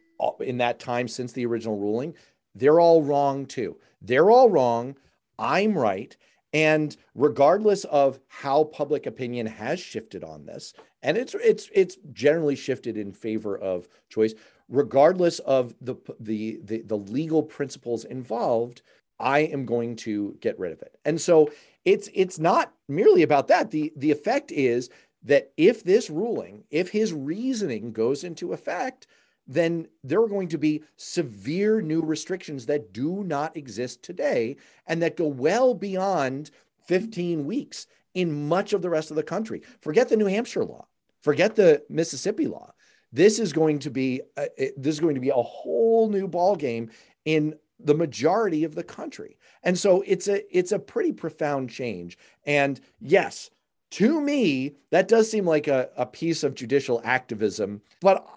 [0.42, 2.16] in that time since the original ruling,
[2.56, 3.78] they're all wrong too.
[4.02, 4.98] They're all wrong.
[5.38, 6.16] I'm right.
[6.54, 12.56] And regardless of how public opinion has shifted on this, and it's it's it's generally
[12.56, 14.34] shifted in favor of choice,
[14.68, 18.82] regardless of the the the, the legal principles involved,
[19.20, 20.98] I am going to get rid of it.
[21.06, 21.52] And so
[21.86, 23.70] it's it's not merely about that.
[23.70, 24.90] The the effect is
[25.24, 29.06] that if this ruling, if his reasoning goes into effect,
[29.50, 35.02] then there are going to be severe new restrictions that do not exist today and
[35.02, 36.52] that go well beyond
[36.86, 39.64] 15 weeks in much of the rest of the country.
[39.82, 40.86] Forget the New Hampshire law,
[41.22, 42.72] forget the Mississippi law.
[43.12, 46.56] This is going to be a, this is going to be a whole new ball
[46.56, 46.92] game
[47.26, 49.38] in the majority of the country.
[49.64, 52.20] And so it's a it's a pretty profound change.
[52.46, 53.50] And yes,
[53.92, 58.28] to me, that does seem like a, a piece of judicial activism, but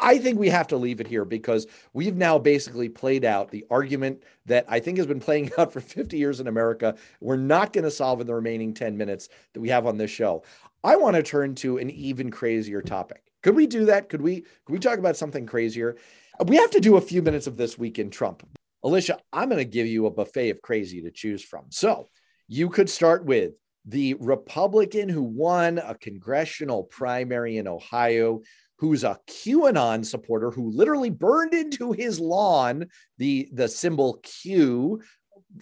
[0.00, 3.66] I think we have to leave it here because we've now basically played out the
[3.70, 6.96] argument that I think has been playing out for 50 years in America.
[7.20, 10.10] We're not going to solve in the remaining 10 minutes that we have on this
[10.10, 10.42] show.
[10.82, 13.22] I want to turn to an even crazier topic.
[13.42, 14.08] Could we do that?
[14.08, 15.96] Could we could we talk about something crazier?
[16.44, 18.46] We have to do a few minutes of this week in Trump.
[18.82, 21.66] Alicia, I'm going to give you a buffet of crazy to choose from.
[21.68, 22.08] So,
[22.48, 23.52] you could start with
[23.84, 28.40] the Republican who won a congressional primary in Ohio,
[28.80, 32.86] who's a QAnon supporter who literally burned into his lawn
[33.18, 35.02] the, the symbol Q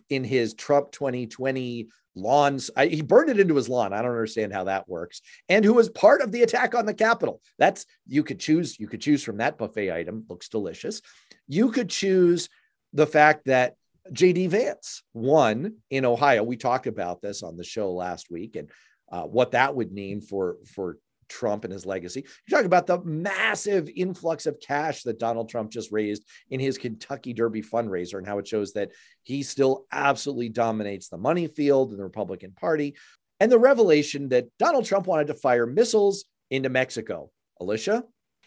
[0.08, 2.70] in his Trump 2020 lawns.
[2.76, 3.92] I, he burned it into his lawn.
[3.92, 5.20] I don't understand how that works.
[5.48, 7.40] And who was part of the attack on the Capitol.
[7.58, 8.78] That's you could choose.
[8.78, 10.24] You could choose from that buffet item.
[10.28, 11.02] Looks delicious.
[11.48, 12.48] You could choose
[12.92, 13.74] the fact that
[14.12, 16.44] JD Vance won in Ohio.
[16.44, 18.70] We talked about this on the show last week and
[19.10, 20.98] uh, what that would mean for for
[21.28, 22.24] Trump and his legacy.
[22.46, 26.78] You talk about the massive influx of cash that Donald Trump just raised in his
[26.78, 28.90] Kentucky Derby fundraiser and how it shows that
[29.22, 32.96] he still absolutely dominates the money field in the Republican Party.
[33.40, 37.30] And the revelation that Donald Trump wanted to fire missiles into Mexico.
[37.60, 38.04] Alicia,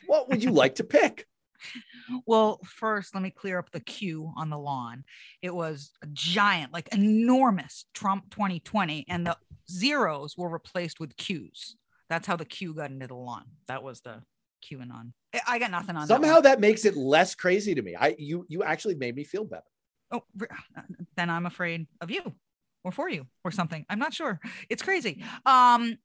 [0.08, 1.26] what would you like to pick?
[2.26, 5.04] Well, first, let me clear up the Q on the lawn.
[5.42, 9.38] It was a giant, like enormous Trump 2020, and the
[9.70, 11.76] zeros were replaced with Qs.
[12.12, 13.46] That's how the Q got into the lawn.
[13.70, 14.22] That was the
[14.70, 15.14] QAnon.
[15.48, 17.96] I got nothing on Somehow that, that makes it less crazy to me.
[17.98, 19.64] I you you actually made me feel better.
[20.12, 20.22] Oh,
[21.16, 22.34] then I'm afraid of you
[22.84, 23.86] or for you or something.
[23.90, 24.42] I'm not sure.
[24.70, 25.24] It's crazy.
[25.46, 25.98] Um,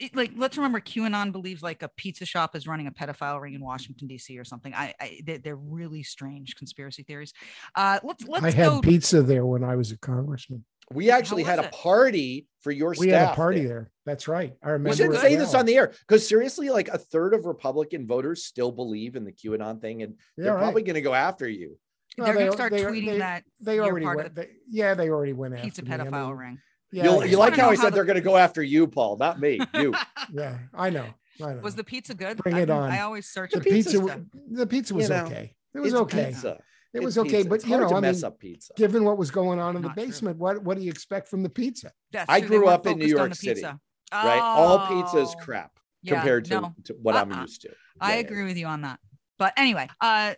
[0.00, 3.54] it, like let's remember QAnon believes like a pizza shop is running a pedophile ring
[3.54, 4.38] in Washington D.C.
[4.38, 4.74] or something.
[4.74, 7.32] I, I they're, they're, really strange conspiracy theories.
[7.74, 8.44] Uh, let's let's.
[8.44, 8.80] I had go...
[8.80, 10.64] pizza there when I was a congressman.
[10.92, 11.72] We actually had a it?
[11.72, 13.28] party for your we staff.
[13.28, 13.68] had a party there.
[13.68, 13.90] there.
[14.04, 14.54] That's right.
[14.62, 14.90] I remember.
[14.90, 15.44] We should say well.
[15.44, 19.24] this on the air because seriously, like a third of Republican voters still believe in
[19.24, 20.60] the QAnon thing, and yeah, they're right.
[20.60, 21.78] probably going to go after you.
[22.16, 24.34] They're well, going to start they, tweeting they, that they already went.
[24.34, 26.58] They, yeah, they already went pizza after pedophile I mean, ring.
[26.92, 27.94] Yeah, you like how I said the...
[27.96, 29.60] they're going to go after you, Paul, not me.
[29.74, 29.94] You.
[30.32, 31.06] yeah, I know.
[31.42, 31.60] I know.
[31.60, 32.36] Was the pizza good?
[32.36, 32.90] Bring it I, on.
[32.90, 33.96] I always search the pizza.
[33.96, 34.20] Stuff.
[34.50, 35.54] The pizza was you know, okay.
[35.74, 36.26] It was okay.
[36.26, 36.60] Pizza.
[36.92, 37.48] It it's was okay, pizza.
[37.48, 40.36] but it's you know, I mean, given what was going on in not the basement,
[40.36, 40.42] true.
[40.42, 41.90] what what do you expect from the pizza?
[42.12, 43.78] That's I grew up in New York City, oh.
[44.12, 44.40] right?
[44.40, 45.42] All pizza is oh.
[45.42, 45.72] crap
[46.02, 46.74] yeah, compared to, no.
[46.84, 47.22] to what uh-uh.
[47.22, 47.68] I'm used to.
[47.68, 48.44] Yeah, I agree yeah.
[48.44, 49.00] with you on that.
[49.38, 50.34] But anyway, uh,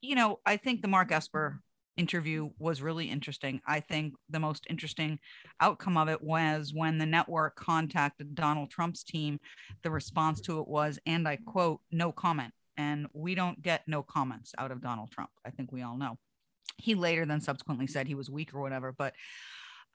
[0.00, 1.60] you know, I think the Mark Esper
[1.96, 3.60] interview was really interesting.
[3.66, 5.18] I think the most interesting
[5.60, 9.38] outcome of it was when the network contacted Donald Trump's team.
[9.82, 12.52] The response to it was, and I quote, no comment.
[12.76, 15.30] And we don't get no comments out of Donald Trump.
[15.44, 16.18] I think we all know.
[16.76, 19.14] He later then subsequently said he was weak or whatever, but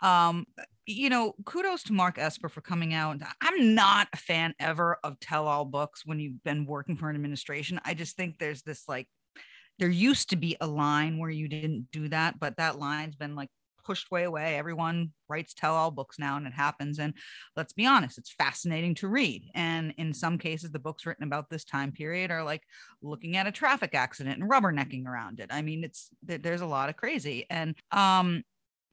[0.01, 0.47] um
[0.87, 5.19] you know kudos to mark esper for coming out i'm not a fan ever of
[5.19, 8.85] tell all books when you've been working for an administration i just think there's this
[8.87, 9.07] like
[9.81, 13.35] there used to be a line where you didn't do that, but that line's been
[13.35, 13.49] like
[13.83, 14.55] pushed way away.
[14.55, 16.99] Everyone writes tell all books now, and it happens.
[16.99, 17.15] And
[17.55, 19.49] let's be honest, it's fascinating to read.
[19.55, 22.61] And in some cases, the books written about this time period are like
[23.01, 25.49] looking at a traffic accident and rubbernecking around it.
[25.51, 27.47] I mean, it's there's a lot of crazy.
[27.49, 28.43] And um,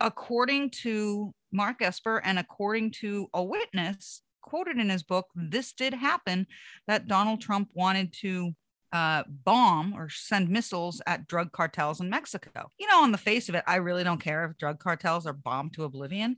[0.00, 5.92] according to Mark Esper and according to a witness quoted in his book, this did
[5.92, 6.46] happen
[6.86, 8.54] that Donald Trump wanted to
[8.92, 12.70] uh, bomb or send missiles at drug cartels in Mexico.
[12.78, 15.32] You know, on the face of it, I really don't care if drug cartels are
[15.32, 16.36] bombed to oblivion.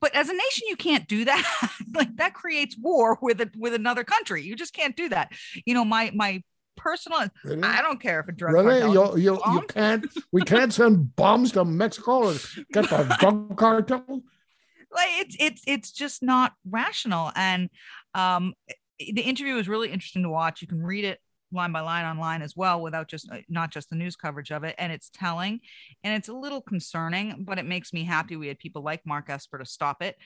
[0.00, 1.70] But as a nation, you can't do that.
[1.94, 4.42] like that creates war with a, with another country.
[4.42, 5.32] You just can't do that.
[5.64, 6.42] You know, my my
[6.76, 7.28] personal.
[7.44, 7.62] Really?
[7.62, 8.80] I don't care if a drug really?
[8.80, 9.18] cartel.
[9.18, 10.06] You, you, you can't.
[10.32, 12.34] We can't send bombs to Mexico or
[12.72, 14.04] get the drug cartel.
[14.90, 17.30] Like it's it's it's just not rational.
[17.36, 17.70] And
[18.14, 18.54] um,
[18.98, 20.62] the interview was really interesting to watch.
[20.62, 21.20] You can read it
[21.52, 24.64] line by line online as well without just uh, not just the news coverage of
[24.64, 25.60] it and it's telling
[26.04, 29.28] and it's a little concerning but it makes me happy we had people like mark
[29.28, 30.16] esper to stop it.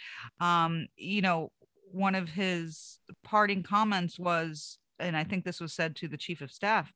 [0.40, 1.52] Um, you know
[1.92, 6.40] one of his parting comments was and i think this was said to the chief
[6.40, 6.92] of staff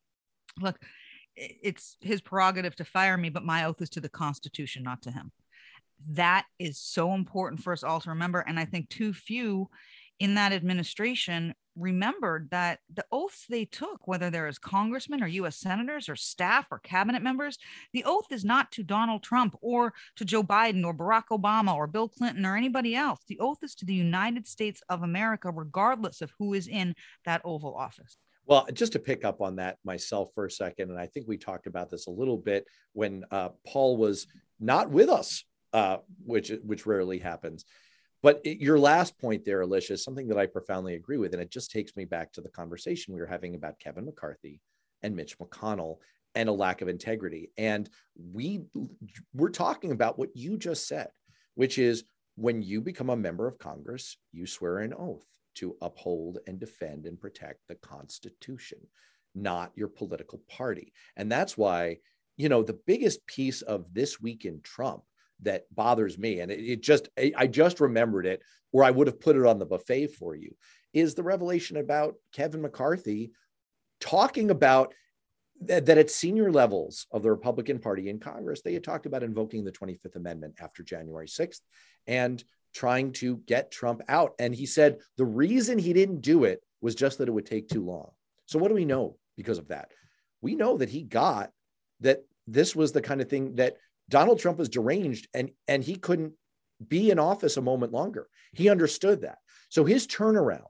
[0.61, 0.78] look
[1.37, 5.11] it's his prerogative to fire me but my oath is to the constitution not to
[5.11, 5.33] him.
[6.11, 9.68] That is so important for us all to remember and i think too few
[10.18, 15.57] in that administration remembered that the oaths they took, whether they're as congressmen or US
[15.57, 17.59] senators or staff or cabinet members,
[17.93, 21.87] the oath is not to Donald Trump or to Joe Biden or Barack Obama or
[21.87, 23.20] Bill Clinton or anybody else.
[23.26, 27.41] The oath is to the United States of America, regardless of who is in that
[27.45, 28.16] Oval Office.
[28.47, 31.39] Well, just to pick up on that myself for a second, and I think we
[31.39, 34.26] talked about this a little bit when uh, Paul was
[34.59, 37.64] not with us, uh, which which rarely happens.
[38.23, 41.43] But it, your last point there, Alicia, is something that I profoundly agree with, and
[41.43, 44.61] it just takes me back to the conversation we were having about Kevin McCarthy
[45.03, 45.97] and Mitch McConnell
[46.35, 47.51] and a lack of integrity.
[47.57, 47.89] And
[48.33, 48.62] we
[49.35, 51.09] we're talking about what you just said,
[51.55, 52.05] which is
[52.37, 57.07] when you become a member of Congress, you swear an oath to uphold and defend
[57.07, 58.79] and protect the Constitution,
[59.35, 60.93] not your political party.
[61.16, 61.99] And that's why,
[62.37, 65.03] you know, the biggest piece of this week in Trump
[65.43, 69.20] that bothers me, and it, it just, I just remembered it, or I would have
[69.20, 70.55] put it on the buffet for you,
[70.93, 73.32] is the revelation about Kevin McCarthy
[74.01, 74.95] talking about
[75.62, 79.22] that, that at senior levels of the Republican Party in Congress, they had talked about
[79.22, 81.61] invoking the 25th Amendment after January 6th.
[82.07, 82.43] And
[82.74, 84.32] trying to get Trump out.
[84.38, 87.68] And he said the reason he didn't do it was just that it would take
[87.68, 88.11] too long.
[88.47, 89.91] So, what do we know because of that?
[90.41, 91.51] We know that he got
[92.01, 93.76] that this was the kind of thing that
[94.11, 96.35] Donald Trump was deranged and, and he couldn't
[96.87, 98.29] be in office a moment longer.
[98.53, 99.39] He understood that.
[99.69, 100.65] So, his turnaround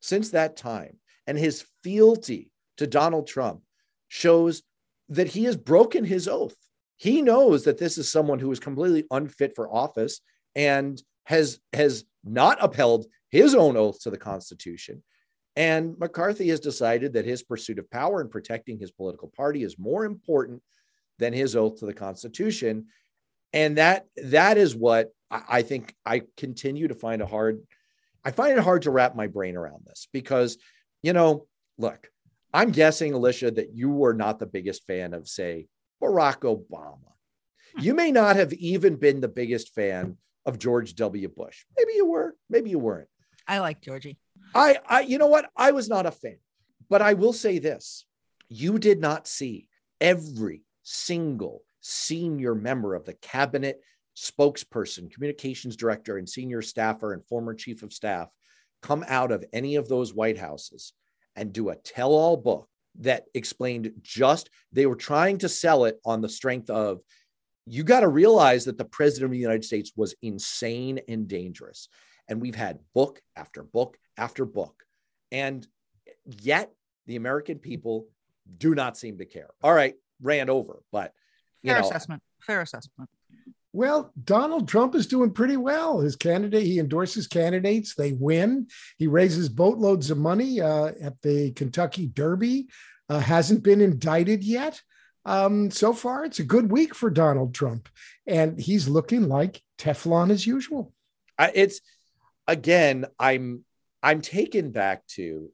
[0.00, 3.62] since that time and his fealty to Donald Trump
[4.08, 4.62] shows
[5.08, 6.56] that he has broken his oath.
[6.96, 10.20] He knows that this is someone who is completely unfit for office
[10.54, 15.02] and has has not upheld his own oath to the Constitution.
[15.56, 19.78] And McCarthy has decided that his pursuit of power and protecting his political party is
[19.78, 20.62] more important
[21.18, 22.86] than his oath to the Constitution.
[23.52, 27.60] And that that is what I think I continue to find a hard,
[28.24, 30.58] I find it hard to wrap my brain around this because,
[31.02, 31.46] you know,
[31.78, 32.08] look,
[32.54, 35.66] I'm guessing, Alicia, that you were not the biggest fan of, say,
[36.02, 37.12] Barack Obama.
[37.78, 41.28] You may not have even been the biggest fan of George W.
[41.28, 41.64] Bush.
[41.76, 43.08] Maybe you were, maybe you weren't.
[43.48, 44.18] I like Georgie.
[44.54, 45.50] I, I, you know what?
[45.56, 46.38] I was not a fan,
[46.88, 48.06] but I will say this:
[48.48, 49.68] you did not see
[50.00, 53.80] every single senior member of the cabinet,
[54.16, 58.28] spokesperson, communications director, and senior staffer and former chief of staff
[58.82, 60.92] come out of any of those White Houses
[61.34, 62.68] and do a tell-all book
[63.00, 67.00] that explained just they were trying to sell it on the strength of
[67.66, 71.88] you got to realize that the president of the United States was insane and dangerous.
[72.28, 74.84] And we've had book after book after book.
[75.32, 75.66] And
[76.40, 76.70] yet
[77.06, 78.06] the American people
[78.56, 79.50] do not seem to care.
[79.62, 81.12] All right, ran over, but
[81.62, 82.22] you fair know, assessment.
[82.40, 83.10] Fair assessment.
[83.72, 86.00] Well, Donald Trump is doing pretty well.
[86.00, 88.68] His candidate, he endorses candidates, they win.
[88.96, 92.68] He raises boatloads of money uh, at the Kentucky Derby.
[93.08, 94.80] Uh, hasn't been indicted yet.
[95.26, 97.88] Um, so far, it's a good week for Donald Trump,
[98.26, 100.92] and he's looking like Teflon as usual.
[101.38, 101.80] it's
[102.46, 103.64] again, I'm
[104.02, 105.50] I'm taken back to,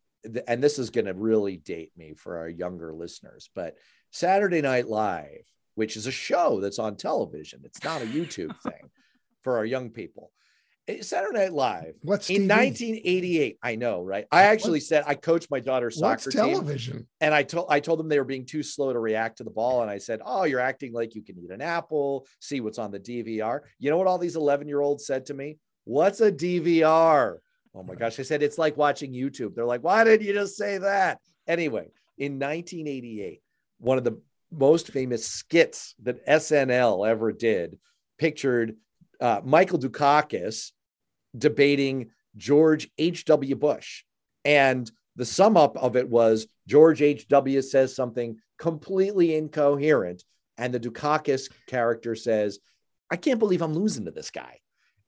[0.47, 3.77] and this is going to really date me for our younger listeners, but
[4.13, 5.43] Saturday Night Live,
[5.75, 8.91] which is a show that's on television, it's not a YouTube thing
[9.43, 10.31] for our young people.
[11.01, 11.95] Saturday Night Live.
[12.03, 12.49] What's in TV?
[12.49, 13.59] 1988?
[13.63, 14.27] I know, right?
[14.31, 14.83] I actually what?
[14.83, 16.99] said I coached my daughter's soccer What's television?
[16.99, 19.45] Team, and I told I told them they were being too slow to react to
[19.45, 22.61] the ball, and I said, "Oh, you're acting like you can eat an apple, see
[22.61, 25.59] what's on the DVR." You know what all these 11 year olds said to me?
[25.85, 27.37] What's a DVR?
[27.75, 28.19] Oh my gosh!
[28.19, 29.55] I said it's like watching YouTube.
[29.55, 31.87] They're like, "Why did you just say that?" Anyway,
[32.19, 33.41] in 1988,
[33.83, 34.21] one of the
[34.51, 37.79] most famous skits that SNL ever did
[38.19, 38.77] pictured
[39.21, 40.71] uh, Michael Dukakis
[41.37, 43.57] debating George H.W.
[43.57, 44.05] Bush.
[44.45, 47.63] And the sum up of it was George H.W.
[47.63, 50.23] says something completely incoherent.
[50.59, 52.59] And the Dukakis character says,
[53.11, 54.59] I can't believe I'm losing to this guy.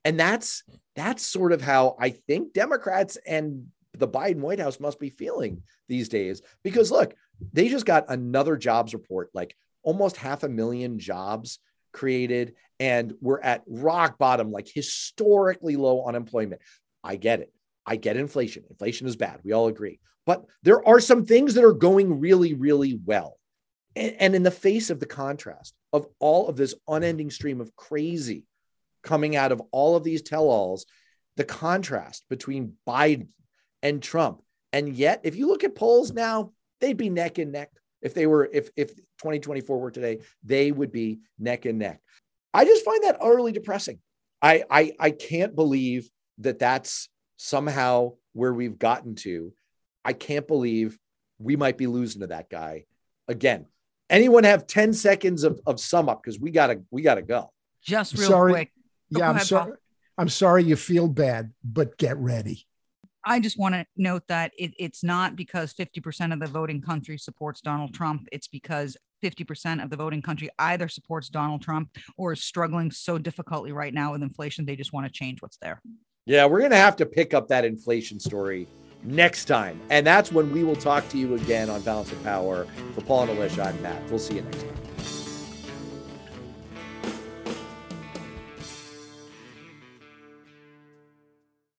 [0.03, 0.63] And that's
[0.95, 5.63] that's sort of how I think Democrats and the Biden White House must be feeling
[5.87, 6.41] these days.
[6.63, 7.15] Because look,
[7.53, 11.59] they just got another jobs report, like almost half a million jobs
[11.93, 16.61] created and we're at rock bottom, like historically low unemployment.
[17.03, 17.53] I get it.
[17.85, 18.63] I get inflation.
[18.69, 19.39] Inflation is bad.
[19.43, 19.99] We all agree.
[20.25, 23.37] But there are some things that are going really, really well.
[23.95, 27.75] And, and in the face of the contrast of all of this unending stream of
[27.75, 28.43] crazy
[29.03, 30.85] coming out of all of these tell alls,
[31.37, 33.27] the contrast between Biden
[33.83, 34.41] and Trump.
[34.73, 36.51] And yet, if you look at polls now,
[36.81, 37.71] they'd be neck and neck.
[38.01, 42.01] If they were, if if 2024 were today, they would be neck and neck.
[42.53, 43.99] I just find that utterly depressing.
[44.41, 49.53] I, I, I can't believe that that's somehow where we've gotten to.
[50.05, 50.97] I can't believe
[51.39, 52.85] we might be losing to that guy
[53.27, 53.65] again.
[54.09, 57.51] Anyone have 10 seconds of, of sum up because we gotta we gotta go.
[57.81, 58.51] Just real sorry.
[58.51, 58.71] quick.
[59.09, 59.73] yeah, I'm sorry.
[60.17, 62.67] I'm sorry you feel bad, but get ready.
[63.25, 67.17] I just want to note that it, it's not because 50% of the voting country
[67.17, 68.27] supports Donald Trump.
[68.31, 73.17] It's because 50% of the voting country either supports Donald Trump or is struggling so
[73.17, 75.81] difficultly right now with inflation, they just want to change what's there.
[76.27, 78.67] Yeah, we're going to have to pick up that inflation story
[79.03, 79.79] next time.
[79.89, 82.67] And that's when we will talk to you again on Balance of Power.
[82.93, 84.03] For Paul and Alicia, I'm Matt.
[84.09, 84.84] We'll see you next time.